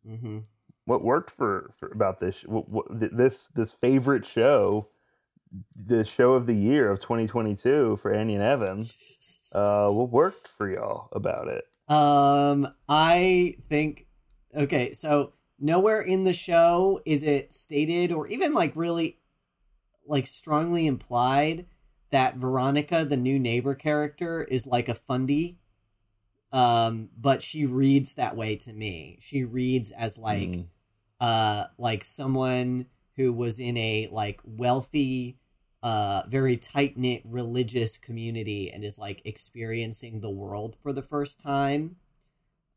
[0.07, 0.39] hmm
[0.85, 4.87] What worked for, for about this what, what, this this favorite show,
[5.75, 8.85] the show of the year of 2022 for Andy and Evan?
[9.55, 11.65] Uh, what worked for y'all about it?
[11.93, 14.07] Um, I think
[14.55, 19.19] okay, so nowhere in the show is it stated or even like really
[20.05, 21.67] like strongly implied
[22.09, 25.59] that Veronica, the new neighbor character, is like a fundy.
[26.51, 29.17] Um, but she reads that way to me.
[29.21, 30.67] She reads as like Mm.
[31.19, 35.37] uh like someone who was in a like wealthy
[35.83, 41.39] uh very tight knit religious community and is like experiencing the world for the first
[41.39, 41.97] time.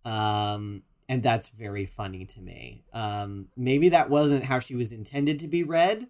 [0.05, 2.85] Um and that's very funny to me.
[2.93, 6.09] Um maybe that wasn't how she was intended to be read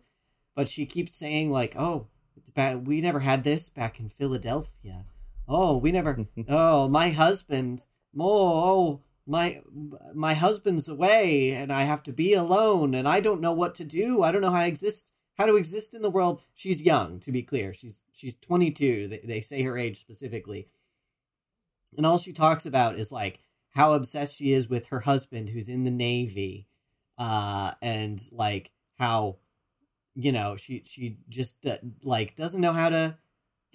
[0.55, 5.05] but she keeps saying like oh it's bad we never had this back in philadelphia.
[5.47, 7.85] Oh we never oh my husband
[8.19, 9.61] oh, oh my
[10.15, 13.85] my husband's away and i have to be alone and i don't know what to
[13.85, 14.23] do.
[14.23, 16.43] I don't know how I exist how to exist in the world.
[16.55, 17.75] She's young to be clear.
[17.75, 20.69] She's she's 22 they, they say her age specifically.
[21.97, 25.69] And all she talks about is like how obsessed she is with her husband who's
[25.69, 26.67] in the navy
[27.19, 29.37] uh and like how
[30.15, 33.17] you know she she just uh, like doesn't know how to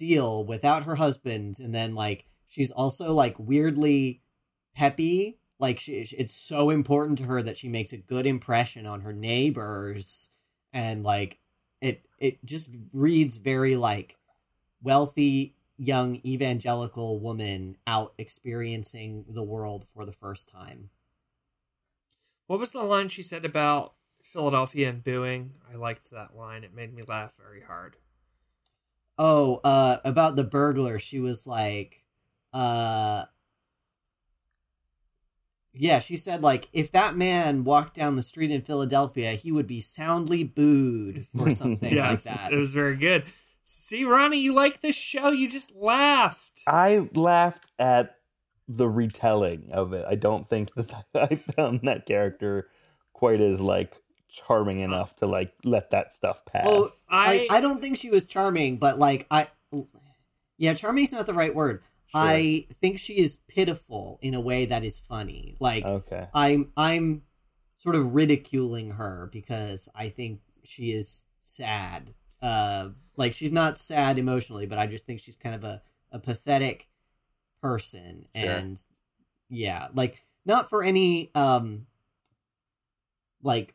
[0.02, 1.60] deal without her husband.
[1.60, 4.22] And then like she's also like weirdly
[4.74, 5.38] peppy.
[5.60, 9.12] Like she, it's so important to her that she makes a good impression on her
[9.12, 10.30] neighbors.
[10.72, 11.38] And like
[11.82, 14.18] it it just reads very like
[14.82, 20.90] wealthy young evangelical woman out experiencing the world for the first time
[22.46, 25.58] What was the line she said about Philadelphia and booing?
[25.68, 26.64] I liked that line.
[26.64, 27.96] It made me laugh very hard.
[29.18, 32.04] Oh, uh, about the burglar, she was like,
[32.52, 33.24] uh,
[35.74, 39.66] yeah, she said like if that man walked down the street in Philadelphia, he would
[39.66, 42.52] be soundly booed or something like that.
[42.52, 43.24] it was very good.
[43.62, 45.30] See, Ronnie, you like this show?
[45.30, 46.62] You just laughed.
[46.66, 48.16] I laughed at
[48.68, 50.04] the retelling of it.
[50.08, 52.68] I don't think that I found that character
[53.12, 53.94] quite as like
[54.28, 56.64] charming uh, enough to like let that stuff pass.
[56.66, 59.46] Oh, I, I, I don't think she was charming, but like I,
[60.58, 61.82] yeah, charming's not the right word.
[62.14, 65.56] I think she is pitiful in a way that is funny.
[65.60, 66.28] Like okay.
[66.34, 67.22] I'm I'm
[67.76, 72.12] sort of ridiculing her because I think she is sad.
[72.40, 76.18] Uh, like she's not sad emotionally, but I just think she's kind of a a
[76.18, 76.88] pathetic
[77.60, 78.50] person, Sure.
[78.50, 78.78] and
[79.48, 81.86] yeah, like not for any um
[83.42, 83.74] like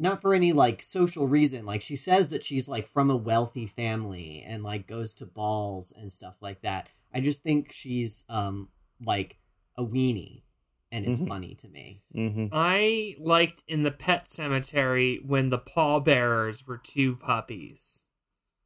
[0.00, 3.66] not for any like social reason like she says that she's like from a wealthy
[3.66, 8.68] family and like goes to balls and stuff like that i just think she's um
[9.04, 9.38] like
[9.76, 10.42] a weenie
[10.90, 11.28] and it's Mhm.
[11.28, 17.14] funny to me hmm I liked in the pet cemetery when the pallbearers were two
[17.14, 18.06] puppies.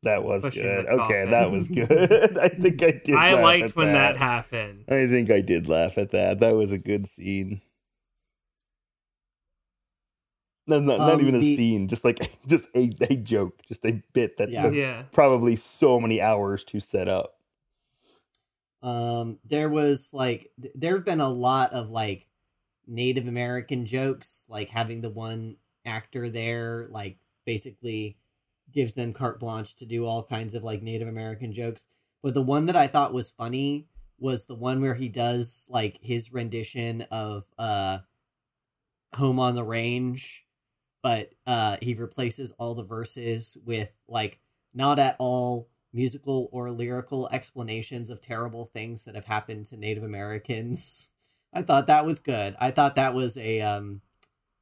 [0.03, 0.87] That was good.
[0.87, 2.38] Okay, that was good.
[2.38, 3.14] I think I did.
[3.14, 4.16] I laugh liked at when that.
[4.16, 4.85] happened.
[4.88, 6.40] I think I did laugh at that.
[6.40, 7.61] That was a good scene.
[10.66, 13.85] No, not, not Um, even a the- scene, just like just a, a joke, just
[13.85, 14.62] a bit that Yeah.
[14.62, 15.03] took yeah.
[15.12, 17.37] probably so many hours to set up.
[18.83, 22.27] um there was like th- there have been a lot of like
[22.87, 28.16] native american jokes like having the one actor there like basically
[28.72, 31.87] gives them carte blanche to do all kinds of like native american jokes
[32.22, 33.87] but the one that i thought was funny
[34.18, 37.98] was the one where he does like his rendition of uh
[39.14, 40.43] home on the range
[41.05, 44.40] but uh he replaces all the verses with like
[44.73, 50.03] not at all musical or lyrical explanations of terrible things that have happened to Native
[50.03, 51.11] Americans.
[51.53, 52.57] I thought that was good.
[52.59, 54.01] I thought that was a um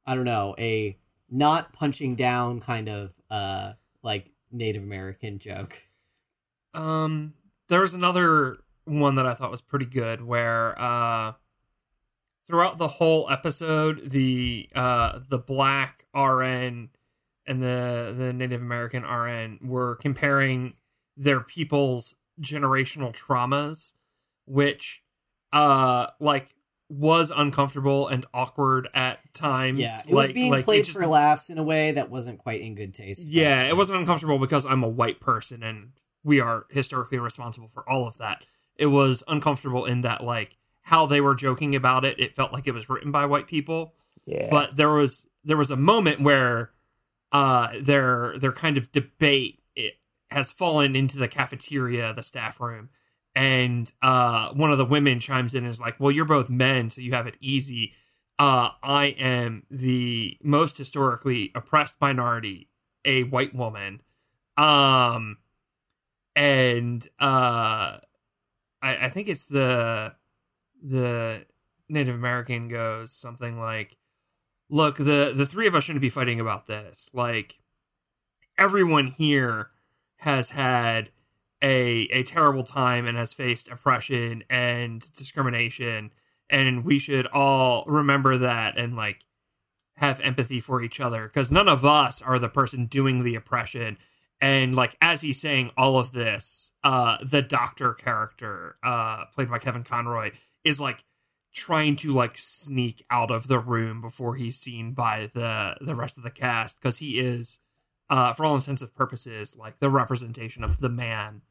[0.05, 5.81] I don't know, a not punching down kind of uh like Native American joke.
[6.73, 7.35] Um,
[7.69, 11.33] there was another one that I thought was pretty good where uh,
[12.45, 16.89] throughout the whole episode, the uh, the black RN
[17.45, 20.73] and the the Native American RN were comparing
[21.17, 23.93] their people's generational traumas,
[24.45, 25.03] which
[25.51, 26.55] uh like
[26.89, 29.79] was uncomfortable and awkward at times.
[29.79, 32.61] Yeah, it was being like, played just- for laughs in a way that wasn't quite
[32.61, 33.27] in good taste.
[33.27, 35.91] yeah, it wasn't uncomfortable because I'm a white person and
[36.23, 38.45] we are historically responsible for all of that.
[38.75, 42.67] It was uncomfortable in that like how they were joking about it, it felt like
[42.67, 43.95] it was written by white people.
[44.25, 46.71] Yeah, But there was there was a moment where
[47.31, 49.95] uh their their kind of debate it
[50.29, 52.89] has fallen into the cafeteria, the staff room.
[53.35, 56.89] And uh one of the women chimes in and is like, Well, you're both men,
[56.89, 57.93] so you have it easy.
[58.37, 62.69] Uh I am the most historically oppressed minority,
[63.03, 64.01] a white woman.
[64.57, 65.37] Um
[66.35, 67.97] and uh
[68.81, 70.15] I, I think it's the
[70.83, 71.45] the
[71.89, 73.97] Native American goes something like,
[74.69, 77.09] "Look, the the three of us shouldn't be fighting about this.
[77.13, 77.59] Like,
[78.57, 79.69] everyone here
[80.17, 81.09] has had
[81.61, 86.11] a a terrible time and has faced oppression and discrimination,
[86.49, 89.25] and we should all remember that and like
[89.97, 93.97] have empathy for each other because none of us are the person doing the oppression."
[94.41, 99.57] And like as he's saying all of this, uh, the doctor character, uh, played by
[99.59, 100.31] Kevin Conroy,
[100.63, 101.03] is like
[101.53, 106.17] trying to like sneak out of the room before he's seen by the the rest
[106.17, 107.59] of the cast because he is
[108.09, 111.41] uh for all intents and purposes like the representation of the man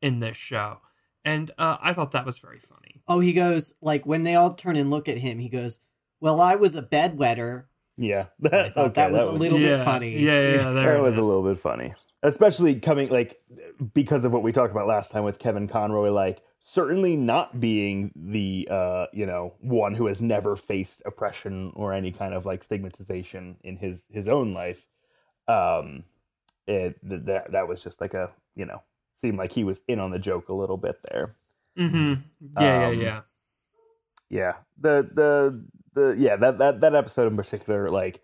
[0.00, 0.78] in this show
[1.24, 4.54] and uh i thought that was very funny Oh, he goes like when they all
[4.54, 5.80] turn and look at him, he goes,
[6.20, 7.64] "Well, I was a bedwetter."
[7.96, 8.26] yeah.
[8.44, 10.18] I thought that was a little bit funny.
[10.18, 13.40] yeah yeah, yeah there that it was a little bit funny, especially coming like
[13.92, 16.10] because of what we talked about last time with Kevin Conroy.
[16.10, 21.92] Like certainly not being the uh, you know one who has never faced oppression or
[21.92, 24.86] any kind of like stigmatization in his his own life.
[25.48, 26.04] Um,
[26.66, 28.82] it th- that that was just like a you know
[29.20, 31.34] seemed like he was in on the joke a little bit there.
[31.78, 32.18] Mhm.
[32.58, 33.20] yeah Um, yeah yeah
[34.30, 34.52] Yeah.
[34.78, 38.20] The the the yeah, that that that episode in particular like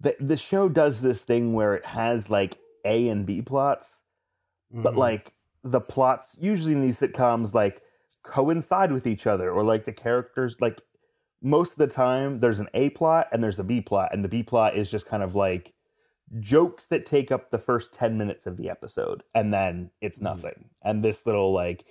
[0.00, 4.00] the the show does this thing where it has like A and B plots,
[4.72, 4.98] but Mhm.
[4.98, 7.82] like the plots usually in these sitcoms like
[8.22, 10.80] coincide with each other or like the characters like
[11.42, 14.28] most of the time there's an A plot and there's a B plot and the
[14.28, 15.72] B plot is just kind of like
[16.38, 20.22] jokes that take up the first 10 minutes of the episode and then it's Mhm.
[20.22, 20.70] nothing.
[20.82, 21.84] And this little like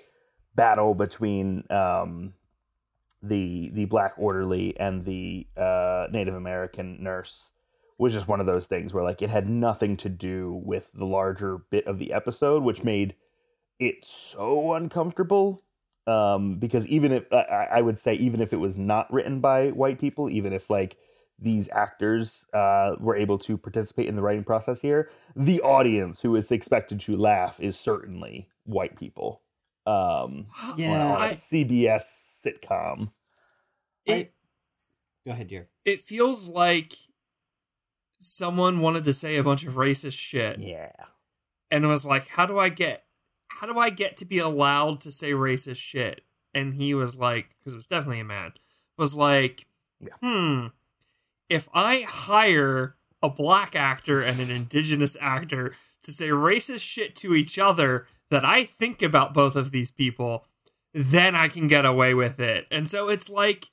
[0.55, 2.33] battle between um
[3.21, 7.51] the the black orderly and the uh, Native American nurse
[7.97, 11.05] was just one of those things where like it had nothing to do with the
[11.05, 13.15] larger bit of the episode, which made
[13.79, 15.63] it so uncomfortable.
[16.07, 19.69] Um, because even if I, I would say even if it was not written by
[19.69, 20.97] white people, even if like
[21.37, 26.35] these actors uh, were able to participate in the writing process here, the audience who
[26.35, 29.41] is expected to laugh is certainly white people.
[29.85, 30.89] Um, Yeah.
[30.91, 32.03] on a I- CBS
[32.43, 33.09] sitcom.
[34.05, 34.33] It
[35.25, 35.69] Go ahead, dear.
[35.85, 36.93] it feels like
[38.19, 40.91] someone wanted to say a bunch of racist shit Yeah.
[41.69, 43.05] and it was like, "How do I get?
[43.49, 46.21] How do I get to be allowed to say racist shit?"
[46.53, 48.53] And he was like, because it was definitely a man,
[48.97, 49.67] was like,
[49.99, 50.13] Yeah.
[50.21, 50.67] "Hmm,
[51.49, 57.35] if I hire a black actor and an indigenous actor to say racist shit to
[57.35, 60.45] each other that I think about both of these people,
[60.93, 63.67] then I can get away with it." And so it's like,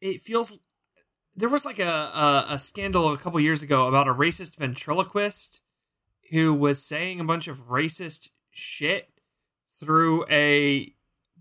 [0.00, 0.58] it feels.
[1.34, 5.60] There was like a, a, a scandal a couple years ago about a racist ventriloquist
[6.30, 9.10] who was saying a bunch of racist shit
[9.72, 10.92] through a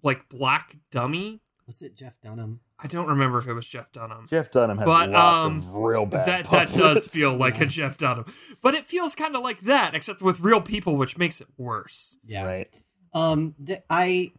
[0.04, 1.42] like black dummy.
[1.68, 2.60] Was it Jeff Dunham?
[2.78, 4.28] I don't remember if it was Jeff Dunham.
[4.30, 6.28] Jeff Dunham has But, lots um, of real bad.
[6.28, 8.26] that that does feel like a Jeff Dunham,
[8.62, 12.18] but it feels kind of like that, except with real people, which makes it worse.
[12.26, 12.46] Yeah.
[12.46, 12.84] right.
[13.14, 14.34] Um, th- I,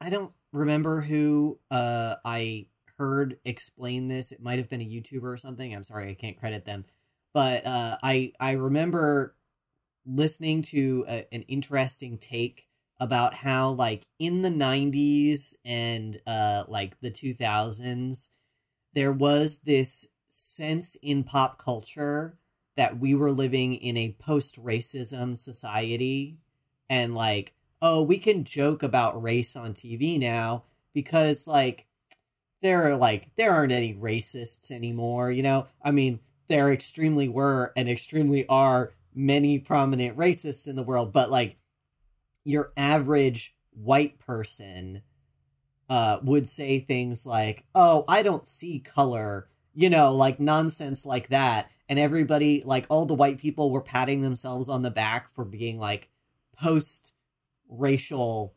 [0.00, 2.66] I don't remember who uh I
[2.98, 4.32] heard explain this.
[4.32, 5.74] It might have been a YouTuber or something.
[5.74, 6.86] I'm sorry, I can't credit them,
[7.34, 9.36] but uh, I I remember
[10.06, 12.68] listening to a, an interesting take
[13.00, 18.30] about how like in the 90s and uh like the 2000s
[18.92, 22.38] there was this sense in pop culture
[22.76, 26.38] that we were living in a post-racism society
[26.88, 31.86] and like oh we can joke about race on TV now because like
[32.62, 35.66] there are like there aren't any racists anymore you know?
[35.82, 41.30] I mean there extremely were and extremely are many prominent racists in the world but
[41.30, 41.56] like
[42.44, 45.02] your average white person
[45.88, 51.28] uh would say things like oh i don't see color you know like nonsense like
[51.28, 51.70] that.
[51.88, 55.78] And everybody like all the white people were patting themselves on the back for being
[55.78, 56.08] like
[56.56, 57.12] post
[57.68, 58.54] racial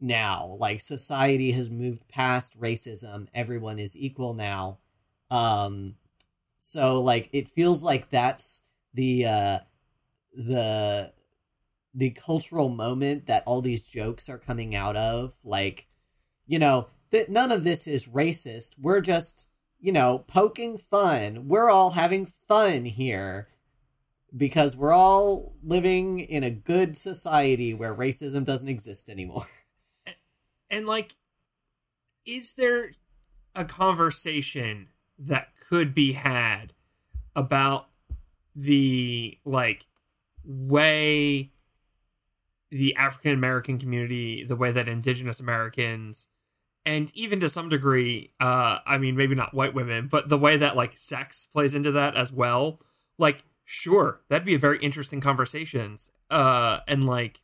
[0.00, 0.56] now.
[0.58, 3.26] Like society has moved past racism.
[3.34, 4.78] Everyone is equal now.
[5.30, 5.96] Um
[6.56, 8.62] so like it feels like that's
[8.94, 9.58] the uh
[10.36, 11.12] the
[11.94, 15.86] the cultural moment that all these jokes are coming out of like
[16.46, 18.78] you know that none of this is racist.
[18.78, 19.48] We're just
[19.80, 21.48] you know poking fun.
[21.48, 23.48] We're all having fun here
[24.36, 29.46] because we're all living in a good society where racism doesn't exist anymore.
[30.68, 31.14] And like,
[32.24, 32.90] is there
[33.54, 36.72] a conversation that could be had
[37.34, 37.88] about
[38.54, 39.86] the like
[40.46, 41.52] way
[42.70, 46.28] the African American community, the way that Indigenous Americans,
[46.84, 50.56] and even to some degree, uh, I mean, maybe not white women, but the way
[50.56, 52.80] that like sex plays into that as well.
[53.18, 56.10] Like, sure, that'd be a very interesting conversations.
[56.30, 57.40] Uh, and like,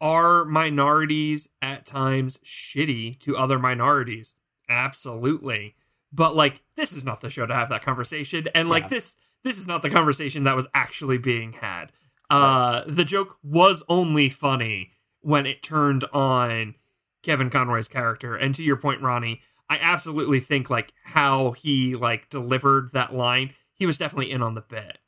[0.00, 4.36] are minorities at times shitty to other minorities?
[4.68, 5.74] Absolutely.
[6.12, 8.88] But like this is not the show to have that conversation and like Yeah.
[8.88, 11.92] this this is not the conversation that was actually being had.
[12.28, 16.74] Uh the joke was only funny when it turned on
[17.22, 22.28] Kevin Conroy's character and to your point Ronnie, I absolutely think like how he like
[22.30, 24.98] delivered that line, he was definitely in on the bit.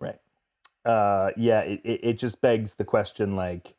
[0.00, 0.18] Right.
[0.84, 3.74] Uh, yeah, it, it, it just begs the question like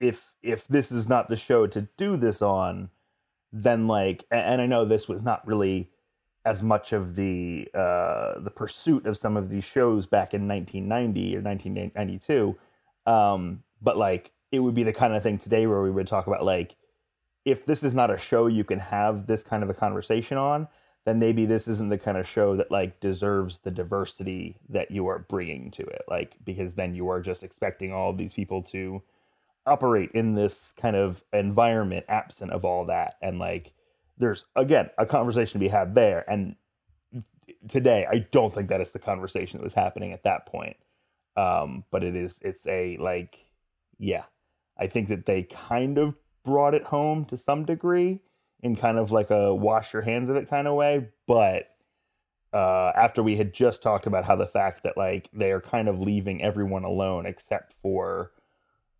[0.00, 2.90] if if this is not the show to do this on,
[3.52, 5.90] then like and I know this was not really
[6.46, 11.36] as much of the uh the pursuit of some of these shows back in 1990
[11.36, 12.56] or 1992
[13.06, 16.26] um but like it would be the kind of thing today where we would talk
[16.26, 16.74] about like
[17.44, 20.66] if this is not a show you can have this kind of a conversation on
[21.06, 25.06] then maybe this isn't the kind of show that like deserves the diversity that you
[25.06, 26.02] are bringing to it.
[26.08, 29.02] Like because then you are just expecting all these people to
[29.64, 33.16] operate in this kind of environment absent of all that.
[33.22, 33.72] And like
[34.18, 36.24] there's again a conversation to be had there.
[36.28, 36.56] And
[37.68, 40.76] today i don't think that is the conversation that was happening at that point.
[41.36, 43.38] Um but it is it's a like
[43.98, 44.24] yeah
[44.78, 46.14] i think that they kind of
[46.44, 48.20] brought it home to some degree
[48.62, 51.08] in kind of like a wash your hands of it kind of way.
[51.26, 51.68] But
[52.52, 55.88] uh after we had just talked about how the fact that like they are kind
[55.88, 58.32] of leaving everyone alone except for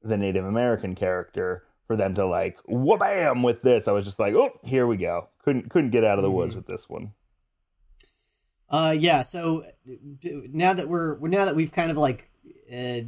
[0.02, 3.88] the Native American character for them to like whabam with this.
[3.88, 5.28] I was just like, oh, here we go.
[5.44, 7.12] Couldn't couldn't get out of the woods with this one.
[8.68, 9.22] Uh, yeah.
[9.22, 9.64] So
[10.24, 12.28] now that we're we're now that we've kind of like
[12.72, 13.00] uh,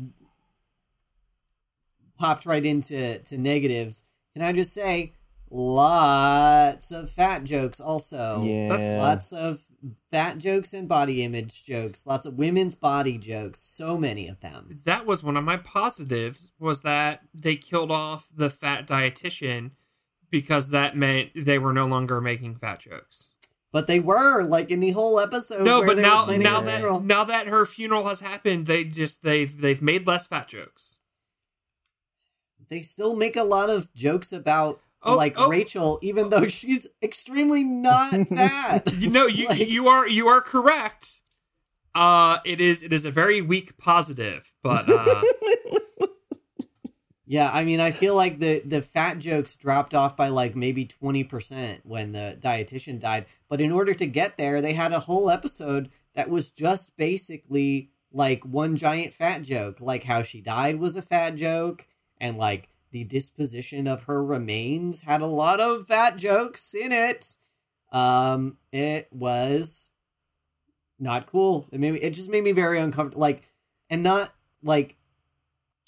[2.19, 4.05] popped right into to negatives,
[4.35, 5.15] can I just say
[5.51, 8.45] lots of fat jokes also.
[8.45, 8.69] Yeah.
[8.69, 9.63] That's Lots of
[10.11, 12.07] fat jokes and body image jokes.
[12.07, 13.61] Lots of women's body jokes.
[13.61, 14.81] So many of them.
[14.85, 19.73] that was one of my positives was that they killed off the fat dietitian
[20.31, 23.31] because that meant they were no longer making fat jokes.
[23.71, 25.65] But they were like in the whole episode.
[25.65, 27.01] no, but now now that funeral.
[27.01, 30.99] now that her funeral has happened, they just they've they've made less fat jokes.
[32.69, 35.49] they still make a lot of jokes about Oh, like oh.
[35.49, 38.93] Rachel, even though she's extremely not fat.
[38.95, 41.23] You know, you Like- you are you are correct.
[41.95, 45.23] Uh it is it is a very weak positive, but uh
[47.31, 50.87] Yeah, I mean, I feel like the the fat jokes dropped off by like maybe
[50.87, 53.27] twenty percent when the dietitian died.
[53.51, 57.91] But in order to get there, they had a whole episode that was just basically
[58.11, 61.87] like one giant fat joke, like how she died was a fat joke,
[62.19, 67.37] and like the disposition of her remains had a lot of fat jokes in it.
[67.93, 69.91] Um, it was
[70.99, 71.69] not cool.
[71.73, 73.21] It made me, it just made me very uncomfortable.
[73.21, 73.43] Like,
[73.91, 74.33] and not
[74.63, 74.97] like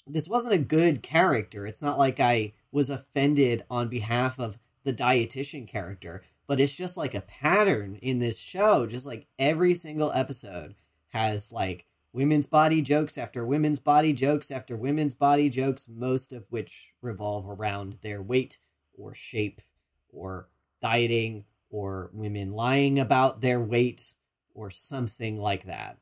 [0.07, 1.65] this wasn't a good character.
[1.65, 6.97] It's not like I was offended on behalf of the dietitian character, but it's just
[6.97, 8.87] like a pattern in this show.
[8.87, 10.75] Just like every single episode
[11.09, 16.45] has like women's body jokes after women's body jokes after women's body jokes, most of
[16.49, 18.59] which revolve around their weight
[18.93, 19.61] or shape
[20.09, 20.49] or
[20.81, 24.15] dieting or women lying about their weight
[24.53, 25.97] or something like that.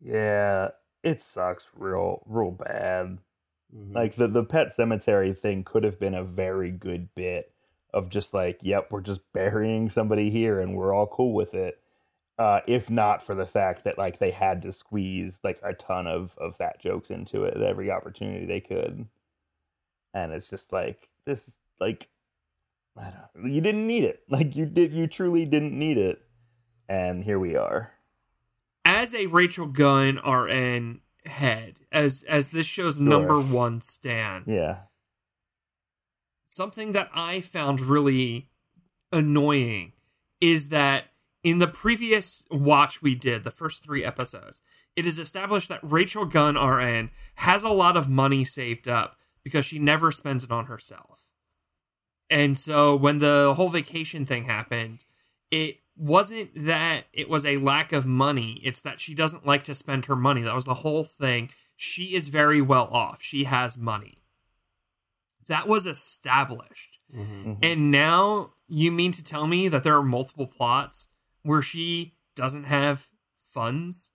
[0.00, 0.70] Yeah,
[1.02, 3.18] it sucks real real bad.
[3.74, 3.94] Mhm.
[3.94, 7.52] Like the the pet cemetery thing could have been a very good bit
[7.94, 11.80] of just like, yep, we're just burying somebody here and we're all cool with it.
[12.38, 16.06] Uh, if not for the fact that like they had to squeeze like a ton
[16.06, 19.06] of, of fat jokes into it at every opportunity they could.
[20.14, 22.06] And it's just like this is like
[22.96, 24.22] I don't you didn't need it.
[24.30, 26.22] Like you did you truly didn't need it.
[26.88, 27.90] And here we are.
[28.84, 34.76] as a Rachel Gunn RN head, as as this show's number one stan, Yeah.
[36.46, 38.48] something that I found really
[39.12, 39.92] annoying
[40.40, 41.04] is that
[41.48, 44.60] in the previous watch we did, the first three episodes,
[44.96, 49.64] it is established that Rachel Gunn RN has a lot of money saved up because
[49.64, 51.30] she never spends it on herself.
[52.30, 55.04] And so when the whole vacation thing happened,
[55.50, 59.74] it wasn't that it was a lack of money, it's that she doesn't like to
[59.74, 60.42] spend her money.
[60.42, 61.50] That was the whole thing.
[61.76, 63.22] She is very well off.
[63.22, 64.22] She has money.
[65.48, 66.98] That was established.
[67.14, 67.58] Mhm.
[67.62, 71.07] And now you mean to tell me that there are multiple plots
[71.42, 73.08] where she doesn't have
[73.42, 74.12] funds?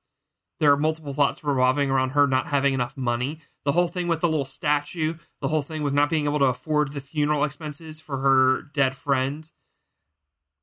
[0.59, 3.39] There are multiple plots revolving around her not having enough money.
[3.65, 6.45] The whole thing with the little statue, the whole thing with not being able to
[6.45, 9.51] afford the funeral expenses for her dead friend.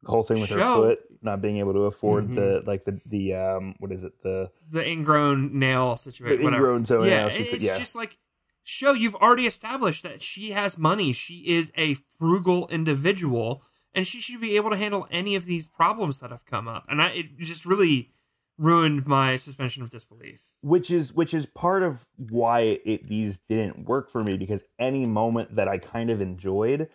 [0.02, 2.34] The whole thing with her foot not being able to afford Mhm.
[2.34, 6.46] the like the the um what is it the the ingrown nail situation.
[6.46, 7.76] Ingrown toe yeah, it's yeah.
[7.76, 8.16] just like
[8.62, 11.12] show you've already established that she has money.
[11.12, 13.62] She is a frugal individual,
[13.94, 16.84] and she should be able to handle any of these problems that have come up.
[16.88, 18.10] And I, it just really
[18.58, 20.52] ruined my suspension of disbelief.
[20.60, 25.06] which is which is part of why it these didn't work for me because any
[25.06, 26.88] moment that I kind of enjoyed,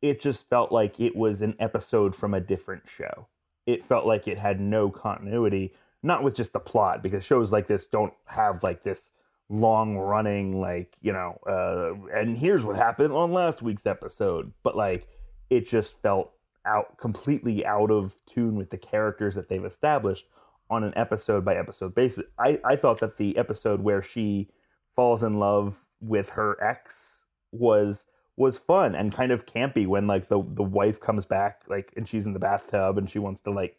[0.00, 3.28] it just felt like it was an episode from a different show.
[3.66, 5.72] It felt like it had no continuity,
[6.02, 9.12] not with just the plot because shows like this don't have like this
[9.48, 14.76] long running like, you know, uh and here's what happened on last week's episode, but
[14.76, 15.06] like
[15.50, 16.32] it just felt
[16.64, 20.26] out completely out of tune with the characters that they've established
[20.70, 22.24] on an episode by episode basis.
[22.38, 24.48] I, I thought that the episode where she
[24.96, 27.20] falls in love with her ex
[27.52, 28.04] was
[28.36, 32.08] was fun and kind of campy when like the the wife comes back like and
[32.08, 33.76] she's in the bathtub and she wants to like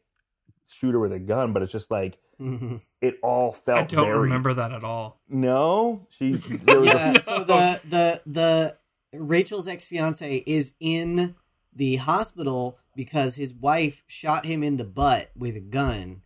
[0.72, 2.82] shoot her with a gun, but it's just like Mhm.
[3.02, 5.20] it all felt I don't very remember that at all.
[5.30, 6.08] no.
[6.12, 8.78] She there was a- so the the the
[9.20, 11.36] Rachel's ex fiance is in
[11.76, 16.22] the hospital because his wife shot him in the butt with a gun.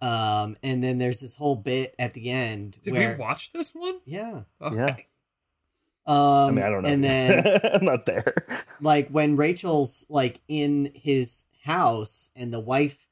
[0.00, 3.72] Um, and then there's this whole bit at the end Did where we watch this
[3.72, 4.00] one?
[4.04, 4.42] yeah.
[4.60, 4.76] Okay.
[4.76, 4.96] Yeah.
[6.04, 6.16] Um,
[6.48, 6.88] I mean I don't know.
[6.88, 8.34] And then I'm not there.
[8.80, 13.06] like when Rachel's like in his house and the wife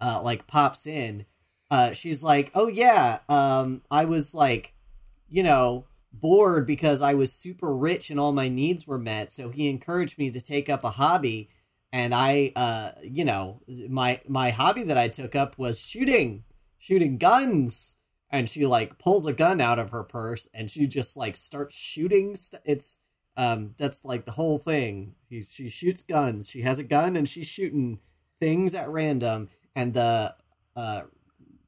[0.00, 1.26] uh like pops in,
[1.72, 4.74] uh she's like, "Oh yeah, um I was like,
[5.28, 9.32] you know, bored because I was super rich and all my needs were met.
[9.32, 11.50] So he encouraged me to take up a hobby,
[11.92, 16.44] and I, uh, you know, my my hobby that I took up was shooting,
[16.78, 17.96] shooting guns.
[18.30, 21.78] And she like pulls a gun out of her purse and she just like starts
[21.78, 22.36] shooting.
[22.36, 22.98] St- it's
[23.38, 25.14] um that's like the whole thing.
[25.30, 26.46] She she shoots guns.
[26.46, 28.00] She has a gun and she's shooting
[28.38, 29.48] things at random.
[29.74, 30.34] And the
[30.76, 31.02] uh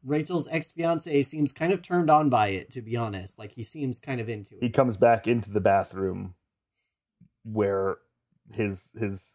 [0.05, 3.39] Rachel's ex fiance seems kind of turned on by it, to be honest.
[3.39, 4.63] Like he seems kind of into it.
[4.63, 6.35] he comes back into the bathroom
[7.45, 7.97] where
[8.53, 9.35] his his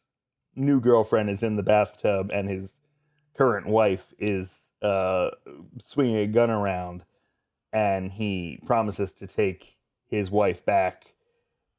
[0.56, 2.78] new girlfriend is in the bathtub and his
[3.38, 5.30] current wife is uh
[5.80, 7.04] swinging a gun around
[7.74, 9.76] and he promises to take
[10.08, 11.14] his wife back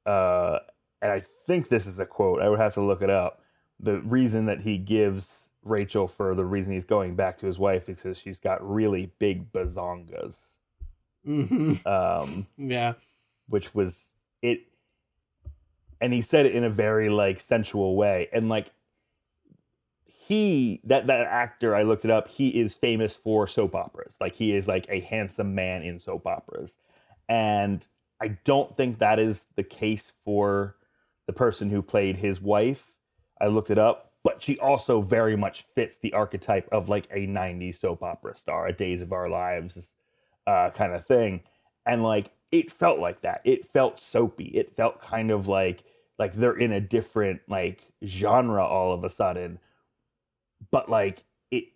[0.04, 0.58] uh
[1.00, 2.40] and I think this is a quote.
[2.42, 3.40] I would have to look it up.
[3.78, 7.86] The reason that he gives Rachel for the reason he's going back to his wife
[7.86, 10.36] because she's got really big bazongas.
[11.26, 11.84] Mhm.
[11.86, 12.94] Um Yeah.
[13.48, 14.06] which was
[14.42, 14.60] it
[16.00, 18.70] and he said it in a very like sensual way and like
[20.04, 24.34] he that that actor i looked it up he is famous for soap operas like
[24.34, 26.76] he is like a handsome man in soap operas
[27.28, 27.86] and
[28.20, 30.76] i don't think that is the case for
[31.26, 32.92] the person who played his wife
[33.40, 37.28] i looked it up but she also very much fits the archetype of like a
[37.28, 39.94] 90s soap opera star a days of our lives
[40.48, 41.42] uh, kind of thing.
[41.86, 43.40] And like it felt like that.
[43.44, 44.46] It felt soapy.
[44.46, 45.84] It felt kind of like
[46.18, 49.60] like they're in a different like genre all of a sudden.
[50.72, 51.22] But like
[51.52, 51.66] it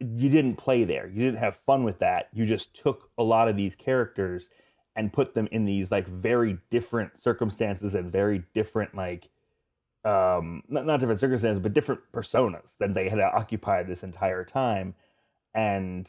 [0.00, 1.06] you didn't play there.
[1.06, 2.30] You didn't have fun with that.
[2.32, 4.48] You just took a lot of these characters
[4.96, 9.28] and put them in these like very different circumstances and very different like
[10.06, 14.94] um not, not different circumstances but different personas than they had occupied this entire time.
[15.54, 16.08] And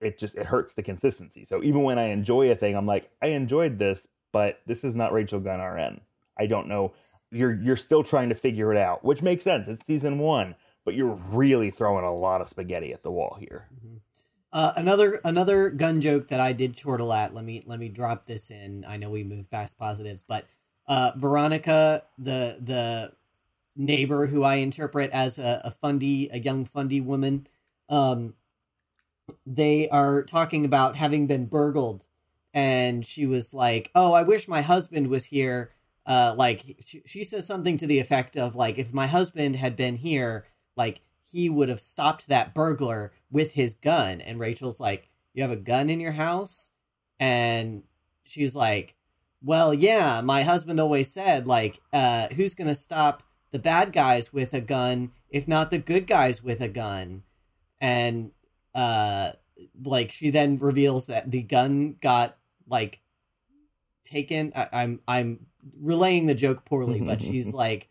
[0.00, 1.44] it just it hurts the consistency.
[1.44, 4.94] So even when i enjoy a thing i'm like i enjoyed this but this is
[4.94, 6.00] not rachel gunn rn
[6.38, 6.92] i don't know.
[7.30, 9.68] You're you're still trying to figure it out which makes sense.
[9.68, 13.68] It's season one but you're really throwing a lot of spaghetti at the wall here.
[14.50, 17.34] Uh, another another gun joke that I did chortle at.
[17.34, 18.86] Let me let me drop this in.
[18.88, 20.46] I know we moved past positives, but
[20.86, 23.12] uh, Veronica, the the
[23.78, 27.46] neighbor who I interpret as a, a fundy, a young fundy woman,
[27.88, 28.34] um,
[29.46, 32.06] they are talking about having been burgled,
[32.52, 35.72] and she was like, "Oh, I wish my husband was here."
[36.04, 39.76] Uh, like she, she says something to the effect of like, "If my husband had
[39.76, 40.44] been here,
[40.76, 41.00] like."
[41.30, 44.20] he would have stopped that burglar with his gun.
[44.20, 46.70] And Rachel's like, You have a gun in your house?
[47.20, 47.82] And
[48.24, 48.96] she's like,
[49.42, 54.54] Well, yeah, my husband always said, like, uh, who's to stop the bad guys with
[54.54, 57.22] a gun if not the good guys with a gun?
[57.80, 58.32] And,
[58.74, 59.32] uh,
[59.84, 62.36] like, she then reveals that the gun got,
[62.68, 63.00] like,
[64.04, 64.52] taken.
[64.56, 65.46] I- I'm, I'm
[65.80, 67.88] relaying the joke poorly, but she's like,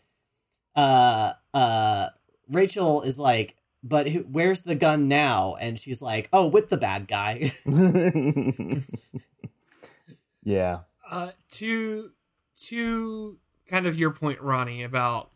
[0.76, 2.08] uh, uh,
[2.50, 5.56] Rachel is like, but who, where's the gun now?
[5.60, 7.52] And she's like, oh, with the bad guy.
[10.44, 10.80] yeah
[11.10, 12.12] Uh, to
[12.56, 13.38] to
[13.68, 15.30] kind of your point, Ronnie, about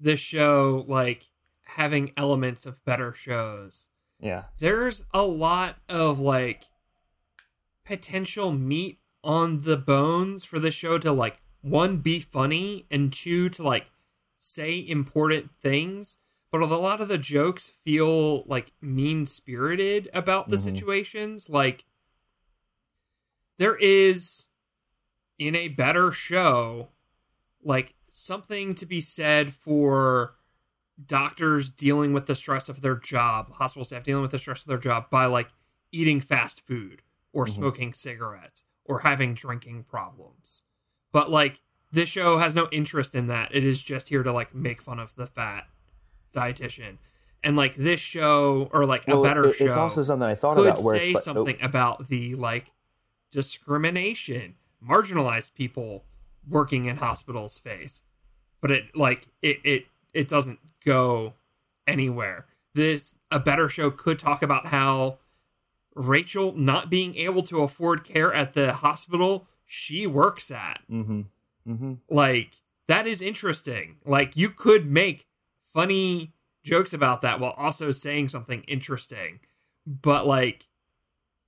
[0.00, 1.28] this show like
[1.76, 3.88] having elements of better shows.
[4.18, 6.64] yeah There's a lot of like
[7.84, 13.48] potential meat on the bones for the show to like one be funny and two
[13.50, 13.86] to like
[14.38, 16.16] say important things
[16.50, 20.60] but a lot of the jokes feel like mean spirited about the Mhm.
[20.64, 21.84] situations like
[23.58, 24.48] there is
[25.38, 26.88] in a better show
[27.62, 30.34] like something to be said for
[31.06, 34.66] doctors dealing with the stress of their job hospital staff dealing with the stress of
[34.68, 35.48] their job by like
[35.92, 37.00] eating fast food
[37.32, 37.50] or Mhm.
[37.50, 40.64] smoking cigarettes or having drinking problems.
[41.12, 41.60] But like
[41.92, 43.54] this show has no interest in that.
[43.54, 45.66] It is just here to like make fun of the fat
[46.32, 46.98] dietitian.
[47.42, 50.34] And like this show or like well, a better it- show it's also something i
[50.34, 52.70] thought could about where say oh, something about the like
[53.30, 54.56] discrimination
[54.86, 56.04] marginalized people
[56.48, 58.02] working in hospitals face.
[58.60, 61.34] But it like it it it doesn't go
[61.86, 62.46] anywhere.
[62.74, 65.18] This a better show could talk about how
[65.94, 70.80] rachel not being able to afford care at the hospital she works at.
[70.90, 71.22] Mm-hmm,
[71.68, 71.94] mm-hmm.
[72.08, 73.96] like that is interesting.
[74.04, 75.26] Like you could make
[75.62, 76.32] funny
[76.62, 79.40] jokes about that while also saying something interesting.
[79.86, 80.66] But like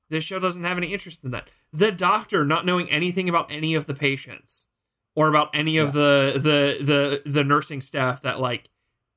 [0.08, 1.48] this show doesn't have any interest in that.
[1.72, 4.68] The doctor not knowing anything about any of the patients
[5.14, 8.70] or about any of the the the the nursing staff that like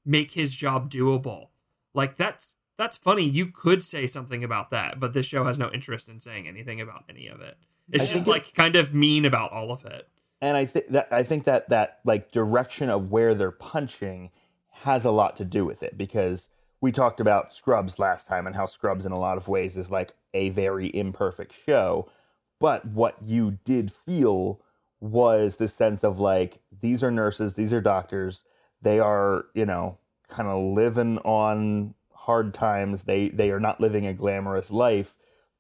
[0.06, 1.48] make his job doable.
[1.94, 3.24] Like that's that's funny.
[3.24, 6.82] You could say something about that but this show has no interest in saying anything
[6.82, 7.58] about any of it.
[7.92, 10.08] It's I just like kind of mean about all of it.
[10.42, 14.32] and I think that I think that that like direction of where they're punching
[14.84, 16.50] has a lot to do with it because
[16.82, 19.90] we talked about Scrubs last time and how Scrubs in a lot of ways is
[19.90, 22.10] like a very imperfect show,
[22.60, 24.60] but what you did feel
[25.00, 28.44] was this sense of like these are nurses, these are doctors,
[28.82, 29.98] they are you know
[30.30, 33.04] kind of living on hard times.
[33.04, 35.16] They they are not living a glamorous life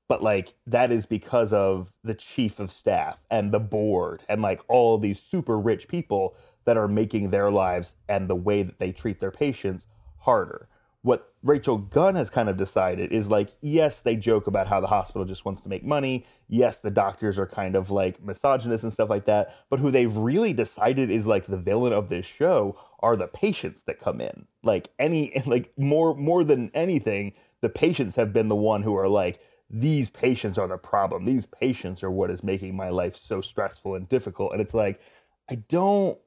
[0.08, 4.62] but like that is because of the chief of staff and the board and like
[4.68, 8.92] all these super rich people that are making their lives and the way that they
[8.92, 9.88] treat their patients
[10.20, 10.68] harder.
[11.06, 14.88] What Rachel Gunn has kind of decided is like, yes, they joke about how the
[14.88, 16.26] hospital just wants to make money.
[16.47, 19.56] Yes, the doctors are kind of like misogynist and stuff like that.
[19.70, 23.84] But who they've really decided is like the villain of this show are the patients
[23.86, 24.47] that come in.
[24.64, 29.08] Like any, like more, more than anything, the patients have been the one who are
[29.08, 29.39] like,
[29.70, 31.26] these patients are the problem.
[31.26, 34.53] These patients are what is making my life so stressful and difficult.
[34.53, 34.99] And it's like,
[35.47, 36.18] I don't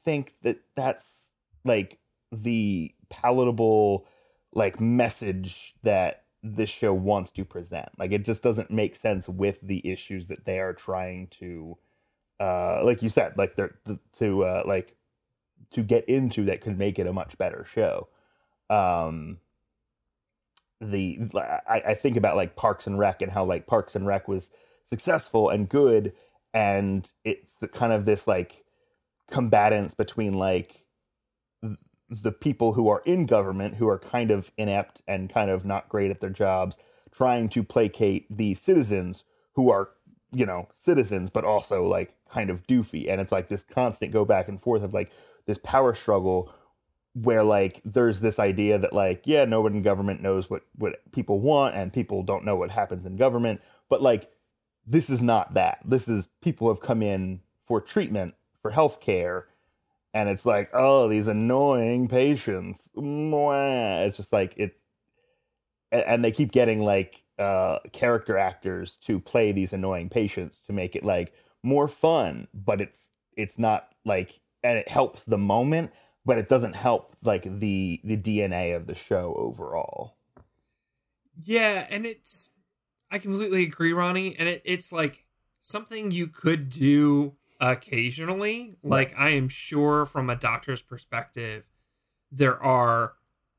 [0.00, 1.28] think that that's
[1.64, 2.00] like
[2.32, 4.04] the palatable
[4.56, 7.90] like message that this show wants to present.
[7.98, 11.76] Like it just doesn't make sense with the issues that they are trying to
[12.40, 13.76] uh like you said, like they're
[14.18, 14.96] to uh like
[15.72, 18.08] to get into that could make it a much better show.
[18.70, 19.38] Um
[20.80, 24.26] the I, I think about like Parks and Rec and how like Parks and Rec
[24.28, 24.50] was
[24.90, 26.12] successful and good,
[26.54, 28.64] and it's the, kind of this like
[29.30, 30.84] combatants between like
[32.08, 35.88] the people who are in government who are kind of inept and kind of not
[35.88, 36.76] great at their jobs,
[37.12, 39.90] trying to placate the citizens who are
[40.32, 44.24] you know citizens but also like kind of doofy, and it's like this constant go
[44.24, 45.10] back and forth of like
[45.46, 46.52] this power struggle
[47.14, 51.40] where like there's this idea that like yeah nobody in government knows what what people
[51.40, 54.30] want and people don't know what happens in government but like
[54.86, 55.80] this is not that.
[55.84, 59.48] This is people have come in for treatment for health care
[60.16, 64.06] and it's like oh these annoying patients Mwah.
[64.06, 64.78] it's just like it
[65.92, 70.96] and, they keep getting like uh character actors to play these annoying patients to make
[70.96, 75.90] it like more fun but it's it's not like and it helps the moment
[76.26, 80.16] but it doesn't help like the the DNA of the show overall.
[81.40, 82.50] Yeah, and it's
[83.10, 85.24] I completely agree, Ronnie, and it, it's like
[85.60, 88.76] something you could do occasionally.
[88.82, 91.68] Like I am sure from a doctor's perspective,
[92.30, 93.14] there are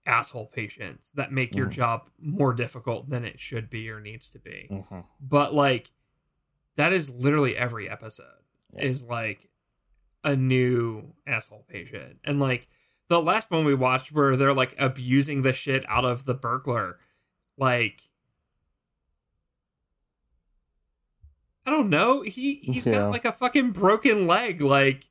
[0.06, 1.72] asshole patients that make your Mhm.
[1.72, 4.68] job more difficult than it should be or needs to be.
[4.72, 5.02] Mm-hmm.
[5.20, 5.92] But like
[6.76, 8.44] that is literally every episode
[8.74, 8.84] Yeah.
[8.84, 9.50] is like
[10.24, 12.20] a new asshole patient.
[12.24, 12.68] And like
[13.10, 17.00] the last one we watched where they're like abusing the shit out of the burglar.
[17.58, 18.07] Like
[21.68, 22.22] I don't know.
[22.22, 22.94] He he's Yeah.
[22.94, 24.62] got like a fucking broken leg.
[24.62, 25.10] Like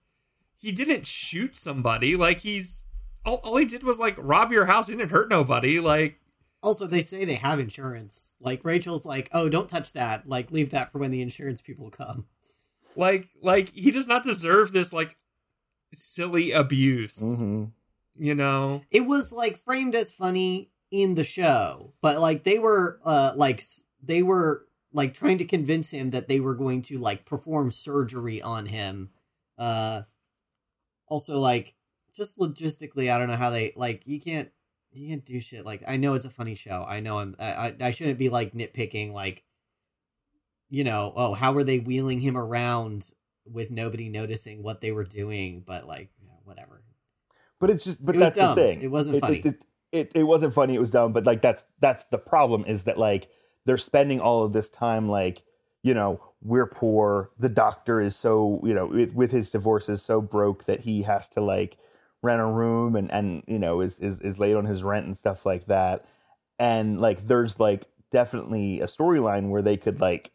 [0.56, 2.16] he didn't shoot somebody.
[2.16, 2.86] Like he's
[3.26, 4.88] all, all he did was like rob your house.
[4.88, 5.78] He didn't hurt nobody.
[5.80, 6.18] Like
[6.62, 8.34] Also, they say they have insurance.
[8.40, 10.26] Like Rachel's like, "Oh, don't touch that.
[10.26, 12.26] Like, leave that for when the insurance people come."
[12.96, 15.16] like like he does not deserve this like
[15.92, 17.22] silly abuse.
[17.22, 17.64] Mm-hmm.
[18.18, 18.82] You know.
[18.90, 23.60] It was like framed as funny in the show, but like they were, uh, like
[24.02, 24.65] they were
[24.96, 29.10] like trying to convince him that they were going to like perform surgery on him.
[29.58, 30.02] Uh,
[31.06, 31.74] also, like
[32.14, 34.06] just logistically, I don't know how they like.
[34.06, 34.50] You can't
[34.92, 35.84] you can't do shit like.
[35.86, 36.84] I know it's a funny show.
[36.88, 37.36] I know I'm.
[37.38, 39.44] I I, I shouldn't be like nitpicking like.
[40.68, 43.12] You know, oh, how were they wheeling him around
[43.44, 45.62] with nobody noticing what they were doing?
[45.64, 46.82] But like, yeah, whatever.
[47.60, 48.56] But it's just, but It was that's dumb.
[48.56, 48.80] the thing.
[48.82, 49.42] It wasn't funny.
[49.44, 50.74] It, it, it wasn't funny.
[50.74, 51.12] It was dumb.
[51.12, 53.28] But like that's that's the problem is that like
[53.66, 55.42] they're spending all of this time like
[55.82, 57.30] you know we're poor.
[57.38, 61.02] The doctor is so you know with, with his divorce is so broke that he
[61.02, 61.76] has to like
[62.22, 65.16] rent a room and and you know is is is late on his rent and
[65.16, 66.06] stuff like that.
[66.58, 70.30] And like there's like definitely a storyline where they could like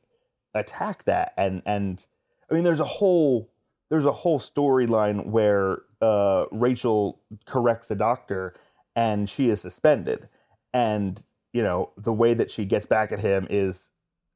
[0.53, 2.05] attack that and and
[2.49, 3.49] I mean there's a whole
[3.89, 8.55] there's a whole storyline where uh, Rachel corrects a doctor
[8.95, 10.29] and she is suspended.
[10.73, 11.23] And,
[11.53, 13.89] you know, the way that she gets back at him is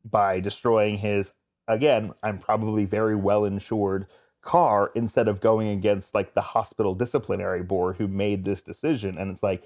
[0.03, 1.31] by destroying his,
[1.67, 4.07] again, I'm probably very well insured
[4.41, 9.17] car instead of going against like the hospital disciplinary board who made this decision.
[9.17, 9.63] And it's like,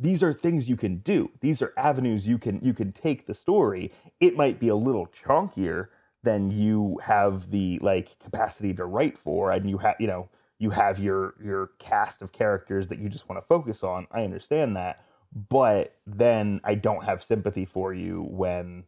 [0.00, 1.30] these are things you can do.
[1.40, 3.92] These are avenues you can you can take the story.
[4.20, 5.88] It might be a little chunkier
[6.22, 10.28] than you have the like capacity to write for and you have you know
[10.58, 14.22] you have your your cast of characters that you just want to focus on i
[14.24, 18.84] understand that but then i don't have sympathy for you when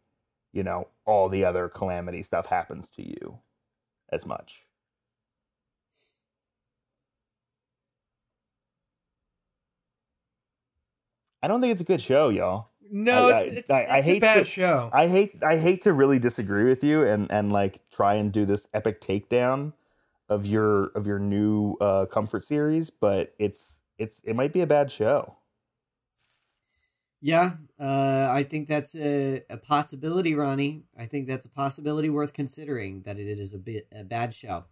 [0.53, 3.39] you know all the other calamity stuff happens to you
[4.13, 4.63] as much.
[11.43, 12.69] I don't think it's a good show, y'all.
[12.91, 14.91] No, I- it's it's, I- I it's hate a bad to- show.
[14.93, 18.45] I hate I hate to really disagree with you and and like try and do
[18.45, 19.73] this epic takedown
[20.29, 24.67] of your of your new uh comfort series, but it's it's it might be a
[24.67, 25.37] bad show.
[27.23, 30.85] Yeah, uh, I think that's a, a possibility, Ronnie.
[30.99, 34.65] I think that's a possibility worth considering that it is a bit a bad show.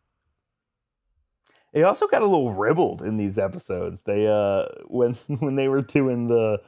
[1.73, 4.03] It also got a little ribbled in these episodes.
[4.05, 6.63] They uh when when they were doing the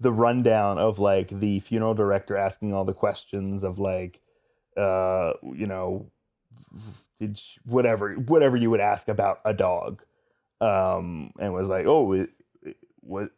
[0.00, 4.20] the rundown of like the funeral director asking all the questions of like
[4.76, 6.10] uh you know
[7.18, 10.02] did whatever whatever you would ask about a dog
[10.60, 12.30] um and was like oh it,
[12.62, 13.30] it, what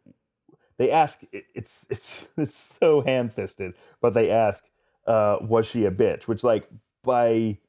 [0.79, 4.65] they ask it's it's it's so ham-fisted but they ask
[5.05, 6.67] uh was she a bitch which like
[7.03, 7.59] by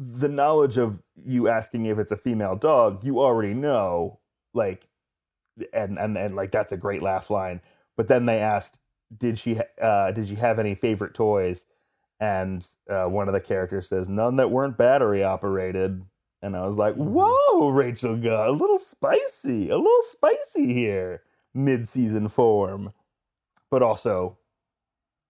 [0.00, 4.18] the knowledge of you asking if it's a female dog, you already know,
[4.54, 4.88] like,
[5.74, 7.60] and and and like that's a great laugh line.
[7.96, 8.78] But then they asked,
[9.16, 11.66] "Did she uh, did she have any favorite toys?"
[12.18, 16.02] And uh, one of the characters says, "None that weren't battery operated."
[16.40, 21.22] And I was like, "Whoa, Rachel got a little spicy, a little spicy here,
[21.54, 22.92] mid-season form."
[23.70, 24.38] But also,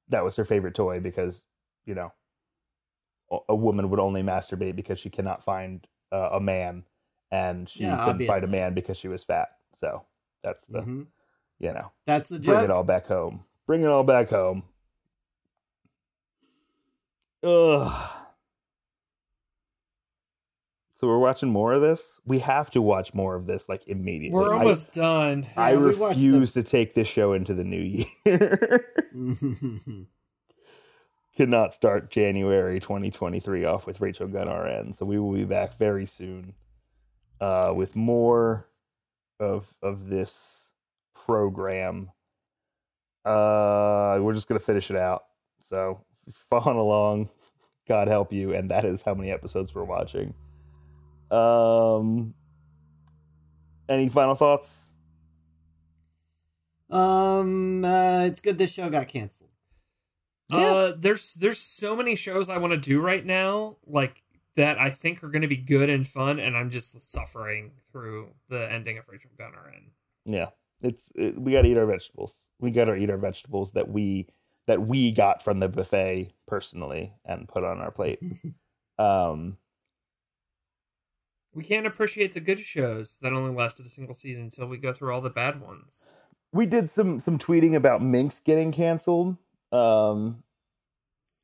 [0.08, 1.44] that was her favorite toy because
[1.84, 2.12] you know
[3.48, 6.84] a- woman would only masturbate because she cannot find uh, a man,
[7.30, 9.56] and she Yeah, couldn't find a man because she was fat.
[9.78, 10.04] So
[10.42, 11.06] that's the Mhm.
[11.58, 13.44] you know That's the bring it all back home.
[13.66, 14.64] Bring it all back home.
[17.42, 18.19] Ugh.
[21.00, 22.20] So we're watching more of this.
[22.26, 24.36] We have to watch more of this like immediately.
[24.36, 25.46] We're I- almost done.
[25.56, 28.86] I, Yeah, refuse to take this show into the new year.
[31.36, 34.92] Cannot start January 2023 off with Rachel Gunn RN.
[34.92, 36.52] So we will be back very soon
[37.40, 38.68] uh, with more
[39.38, 40.64] of of this
[41.14, 42.10] program.
[43.24, 45.24] Uh, we're just gonna finish it out.
[45.66, 46.04] So
[46.50, 47.30] following along,
[47.88, 50.34] God help you, and that is how many episodes we're watching.
[51.30, 52.34] Um,
[53.88, 54.76] any final thoughts?
[56.90, 59.50] um, uh, it's good this show got canceled.
[60.52, 64.22] Uh, there's there's so many shows I want to do right now, like
[64.56, 68.30] that I think are going to be good and fun, and I'm just suffering through
[68.48, 69.72] the ending of Rachel Gunner.
[69.74, 69.90] And
[70.24, 70.48] Yeah,
[70.82, 72.34] it's it, we got to eat our vegetables.
[72.58, 74.26] We got to eat our vegetables that we
[74.66, 78.20] that we got from the buffet personally and put on our plate.
[78.98, 79.56] um,
[81.54, 84.92] we can't appreciate the good shows that only lasted a single season until we go
[84.92, 86.08] through all the bad ones.
[86.52, 89.36] we did some some tweeting about Minx getting canceled.
[89.72, 90.42] Um,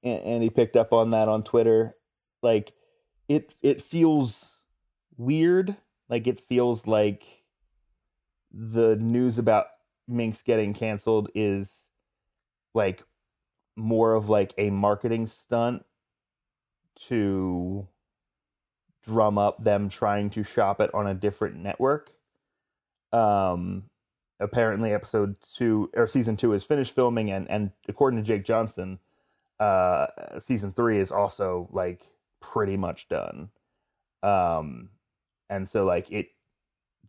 [0.02, 1.94] and, and he picked up on that on Twitter.
[2.42, 2.72] Like
[3.28, 4.60] it it feels
[5.16, 5.76] weird.
[6.08, 7.24] Like it feels like
[8.52, 9.66] the news about
[10.08, 11.86] Minx getting canceled is
[12.74, 13.02] like
[13.76, 15.84] more of like a marketing stunt
[17.08, 17.86] to
[19.06, 22.10] drum up them trying to shop it on a different network.
[23.12, 23.84] Um
[24.38, 28.98] apparently episode 2 or season 2 is finished filming and and according to Jake Johnson
[29.58, 30.06] uh
[30.38, 32.02] season 3 is also like
[32.40, 33.48] pretty much done.
[34.22, 34.90] Um
[35.48, 36.30] and so like it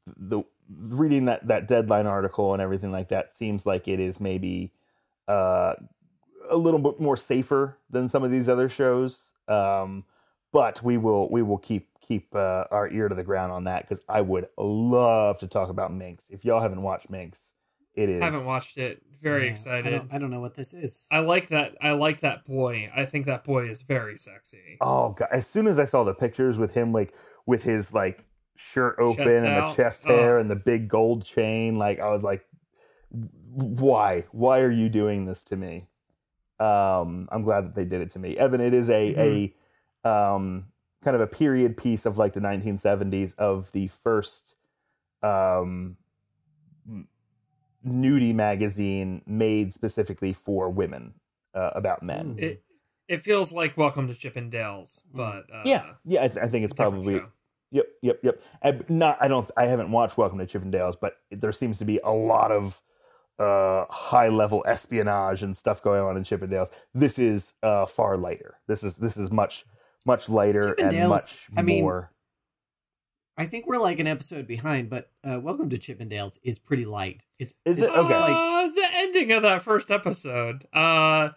[0.06, 4.72] the reading that that deadline article and everything like that seems like it is maybe
[5.28, 5.74] uh
[6.50, 10.04] a little bit more safer than some of these other shows um
[10.52, 13.82] but we will we will keep keep uh, our ear to the ground on that
[13.88, 17.52] because i would love to talk about minx if y'all haven't watched minx
[17.95, 19.02] it is Haven't watched it.
[19.24, 19.89] Very Yeah, I excited.
[19.89, 21.08] don't, I don't know what this is.
[21.12, 21.76] I like that.
[21.82, 22.91] I like that boy.
[22.95, 24.78] I think that boy is very sexy.
[24.82, 27.12] oh god as soon as i saw the pictures with him like
[27.48, 28.24] with his like
[28.56, 29.76] shirt open Chest and out.
[29.76, 30.41] the chest hair Oh.
[30.41, 32.45] and the big gold chain like i was like
[33.10, 35.88] why why are you doing this to me
[36.60, 39.54] um i'm glad that they did it to me evan it is a a
[40.08, 40.66] um
[41.03, 44.55] kind of a period piece of like the 1970s of the first
[45.24, 45.97] um
[47.86, 51.14] nudie magazine made specifically for women
[51.53, 52.43] uh, about men Mm.
[52.43, 52.64] It
[53.08, 56.74] it feels like Welcome to Chippendales, but uh, yeah yeah I, th- I think it's
[56.74, 57.28] probably show.
[57.72, 58.41] Yep, yep, yep.
[58.62, 61.99] And not, I don't, I haven't watched Welcome to Chippendales, but there seems to be
[62.03, 62.82] a lot of
[63.39, 66.72] uh, high level espionage and stuff going on in Chippendales.
[66.93, 68.60] This is uh, far lighter.
[68.68, 69.66] This is this is much
[70.06, 72.12] much lighter and Chippendales, much I mean, more.
[73.38, 77.26] I think we're like an episode behind, but uh, Welcome to Chippendales is pretty light.
[77.38, 77.89] It's Is it's it?
[77.91, 78.14] Okay.
[78.14, 80.66] Uh, the ending of that first episode.
[80.74, 81.30] Uh,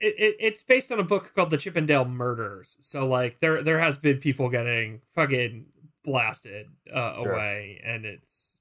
[0.00, 2.76] it, it, it's based on a book called The Chippendale Murders.
[2.80, 5.66] So like there there has been people getting fucking
[6.02, 7.32] blasted uh, Sure.
[7.32, 8.60] away, and it's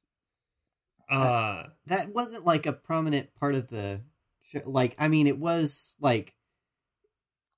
[1.09, 4.01] uh that wasn't like a prominent part of the
[4.43, 4.61] show.
[4.65, 6.35] Like, I mean, it was like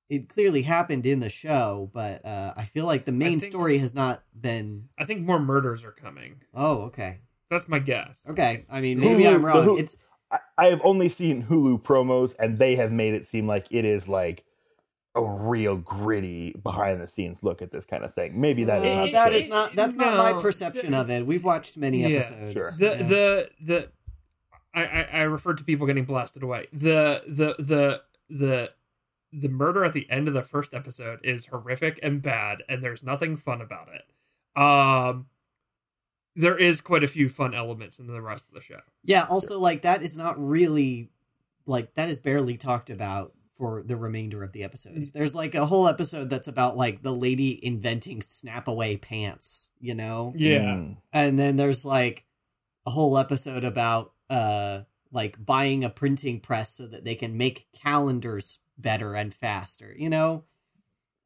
[0.09, 3.77] it clearly happened in the show, but uh, I feel like the main think- story
[3.79, 4.89] has not been.
[4.97, 6.41] I think more murders are coming.
[6.53, 8.23] Oh, okay, That's my guess.
[8.29, 8.65] okay.
[8.69, 9.65] I mean, maybe Hulu- I'm wrong.
[9.67, 9.97] Hulu- It's
[10.31, 13.85] I, I have only seen Hulu promos, and they have made it seem like it
[13.85, 14.43] is like
[15.15, 18.41] a real gritty behind the scenes look at this kind of thing.
[18.41, 19.49] Maybe that is not that true.
[19.49, 21.25] not that's not my perception the- of it.
[21.25, 22.53] We've watched many Yeah, episodes.
[22.53, 22.71] sure.
[22.79, 23.03] the Yeah.
[23.07, 23.89] the the
[24.75, 26.65] I, I I referred to people getting blasted away.
[26.73, 28.71] The the the the
[29.33, 33.03] the murder at the end of the first episode is horrific and bad, and there's
[33.03, 34.61] nothing fun about it.
[34.61, 35.27] Um,
[36.35, 38.81] there is quite a few fun elements in the rest of the show.
[39.03, 41.09] Yeah, also like that is not really
[41.65, 45.09] like that is barely talked about for the remainder of the episodes.
[45.09, 45.13] Mm.
[45.13, 49.93] There's like a whole episode that's about like the lady inventing snap away pants, you
[49.93, 50.33] know?
[50.35, 50.85] Yeah.
[51.11, 52.25] And then there's like
[52.85, 54.81] a whole episode about uh
[55.13, 60.09] like buying a printing press so that they can make calendars better and faster, you
[60.09, 60.43] know?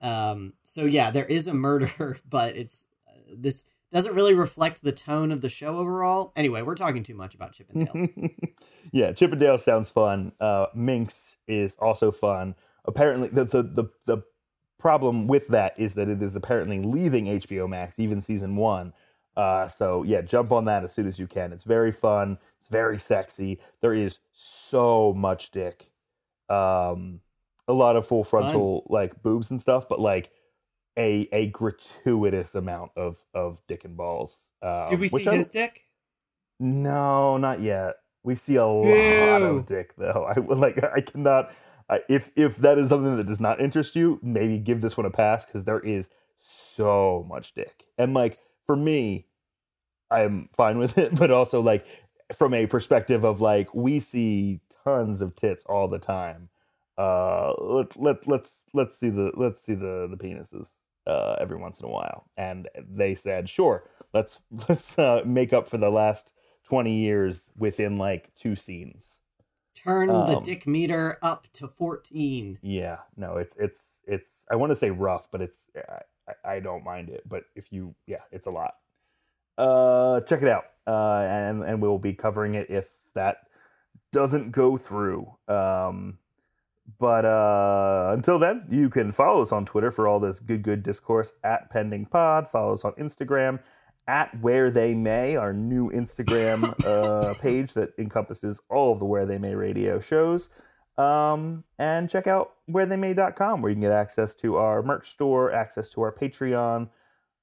[0.01, 4.91] Um so yeah, there is a murder, but it's uh, this doesn't really reflect the
[4.91, 6.33] tone of the show overall.
[6.35, 8.33] Anyway, we're talking too much about Chippendales.
[8.91, 10.33] yeah, Chippendale sounds fun.
[10.39, 12.55] Uh, Minx is also fun.
[12.85, 14.23] Apparently, the, the the the
[14.77, 18.93] problem with that is that it is apparently leaving HBO Max, even season one.
[19.35, 21.53] Uh, so yeah, jump on that as soon as you can.
[21.53, 22.37] It's very fun.
[22.67, 23.59] It's very sexy.
[23.81, 25.89] There is so much dick.
[26.49, 27.21] Um,
[27.67, 30.31] a lot of full frontal like boobs and stuff, but like
[30.97, 34.35] a a gratuitous amount of of dick and balls.
[34.61, 35.83] Um, Did we see which I- his dick?
[36.59, 37.95] no, not yet.
[38.23, 40.27] We see a lot of dick, though.
[40.35, 40.83] I would like.
[40.83, 41.49] I cannot.
[41.89, 45.05] I, if if that is something that does not interest you, maybe give this one
[45.05, 46.09] a pass because there is
[46.75, 47.85] so much dick.
[47.97, 49.27] And like for me,
[50.11, 51.85] I'm fine with it, but also like
[52.35, 56.49] from a perspective of like we see tons of tits all the time.
[56.97, 60.69] Uh, let let let's let's see the let's see the the penises
[61.07, 65.69] uh every once in a while, and they said sure, let's let's uh, make up
[65.69, 66.33] for the last
[66.65, 69.17] 20 years within like two scenes.
[69.75, 72.59] Turn the Um, dick meter up to 14.
[72.61, 76.01] Yeah, no, it's it's it's I want to say rough, but it's I-
[76.55, 78.75] I don't mind it, but if you yeah, it's a lot.
[79.57, 80.65] Uh check it out.
[80.85, 83.37] Uh and and we'll be covering it if that
[84.11, 85.31] doesn't go through.
[85.47, 86.19] Um
[86.99, 90.83] but uh until then, you can follow us on Twitter for all this good good
[90.83, 92.49] discourse at pending pod.
[92.49, 93.59] Follow us on Instagram
[94.07, 99.25] at where they may, our new Instagram uh, page that encompasses all of the where
[99.25, 100.49] they may radio shows.
[100.97, 105.89] Um, and check out wherethey.com where you can get access to our merch store, access
[105.91, 106.89] to our Patreon.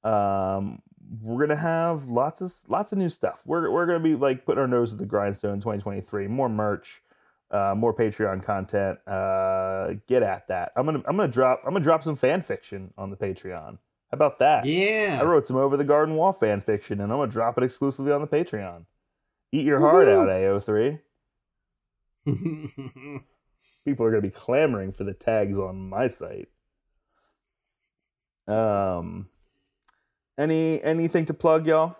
[0.03, 0.83] Um,
[1.23, 3.43] we're gonna have lots of lots of new stuff.
[3.45, 6.29] We're we're gonna be like putting our nose at the grindstone in 2023.
[6.29, 7.03] More merch,
[7.51, 8.99] uh, more Patreon content.
[9.07, 10.73] Uh, get at that.
[10.77, 13.79] I'm gonna I'm gonna drop I'm gonna drop some fan fiction on the Patreon.
[14.11, 14.65] How about that?
[14.65, 15.19] Yeah.
[15.21, 18.13] I wrote some over the garden wall fan fiction, and I'm gonna drop it exclusively
[18.13, 18.87] on the Patreon.
[19.53, 21.01] Eat your heart out, AO3.
[23.85, 26.49] People are gonna be clamoring for the tags on my site.
[28.47, 29.27] Um,
[30.39, 31.97] any anything to plug, y'all?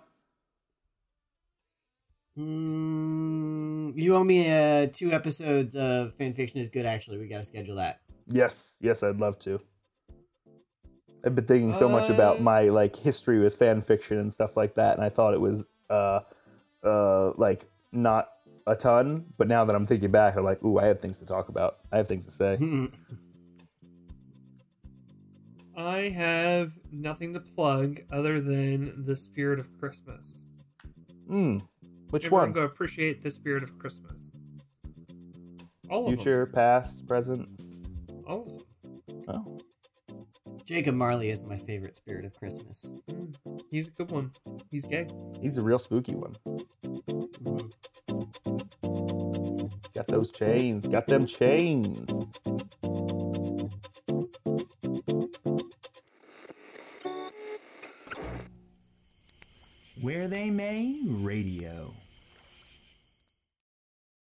[2.39, 6.85] Mm, you owe me uh, two episodes of fanfiction is good.
[6.87, 8.01] Actually, we got to schedule that.
[8.27, 9.61] Yes, yes, I'd love to.
[11.25, 14.57] I've been thinking so much about Uh, my like history with fan fiction and stuff
[14.57, 16.21] like that, and I thought it was uh
[16.83, 18.31] uh like not
[18.67, 21.27] a ton, but now that I'm thinking back, I'm like, ooh, I have things to
[21.27, 21.79] talk about.
[21.93, 22.59] I have things to say.
[25.77, 30.45] I have nothing to plug other than the spirit of Christmas.
[31.29, 31.59] Hmm.
[32.11, 32.53] Which Everyone one?
[32.53, 34.37] go appreciate the spirit of Christmas.
[35.91, 36.17] All of them.
[36.17, 37.49] Future, past, present.
[38.27, 39.23] All of them.
[39.29, 39.59] Oh,
[40.65, 42.93] Jacob Marley is my favorite spirit of Christmas.
[43.11, 43.35] Mm,
[43.71, 44.33] He's a good one.
[44.71, 45.09] He's gay.
[45.41, 46.37] he's a real spooky one.
[49.95, 50.87] Got those chains.
[50.87, 52.11] Got them chains.
[60.05, 62.04] Where They May Radio.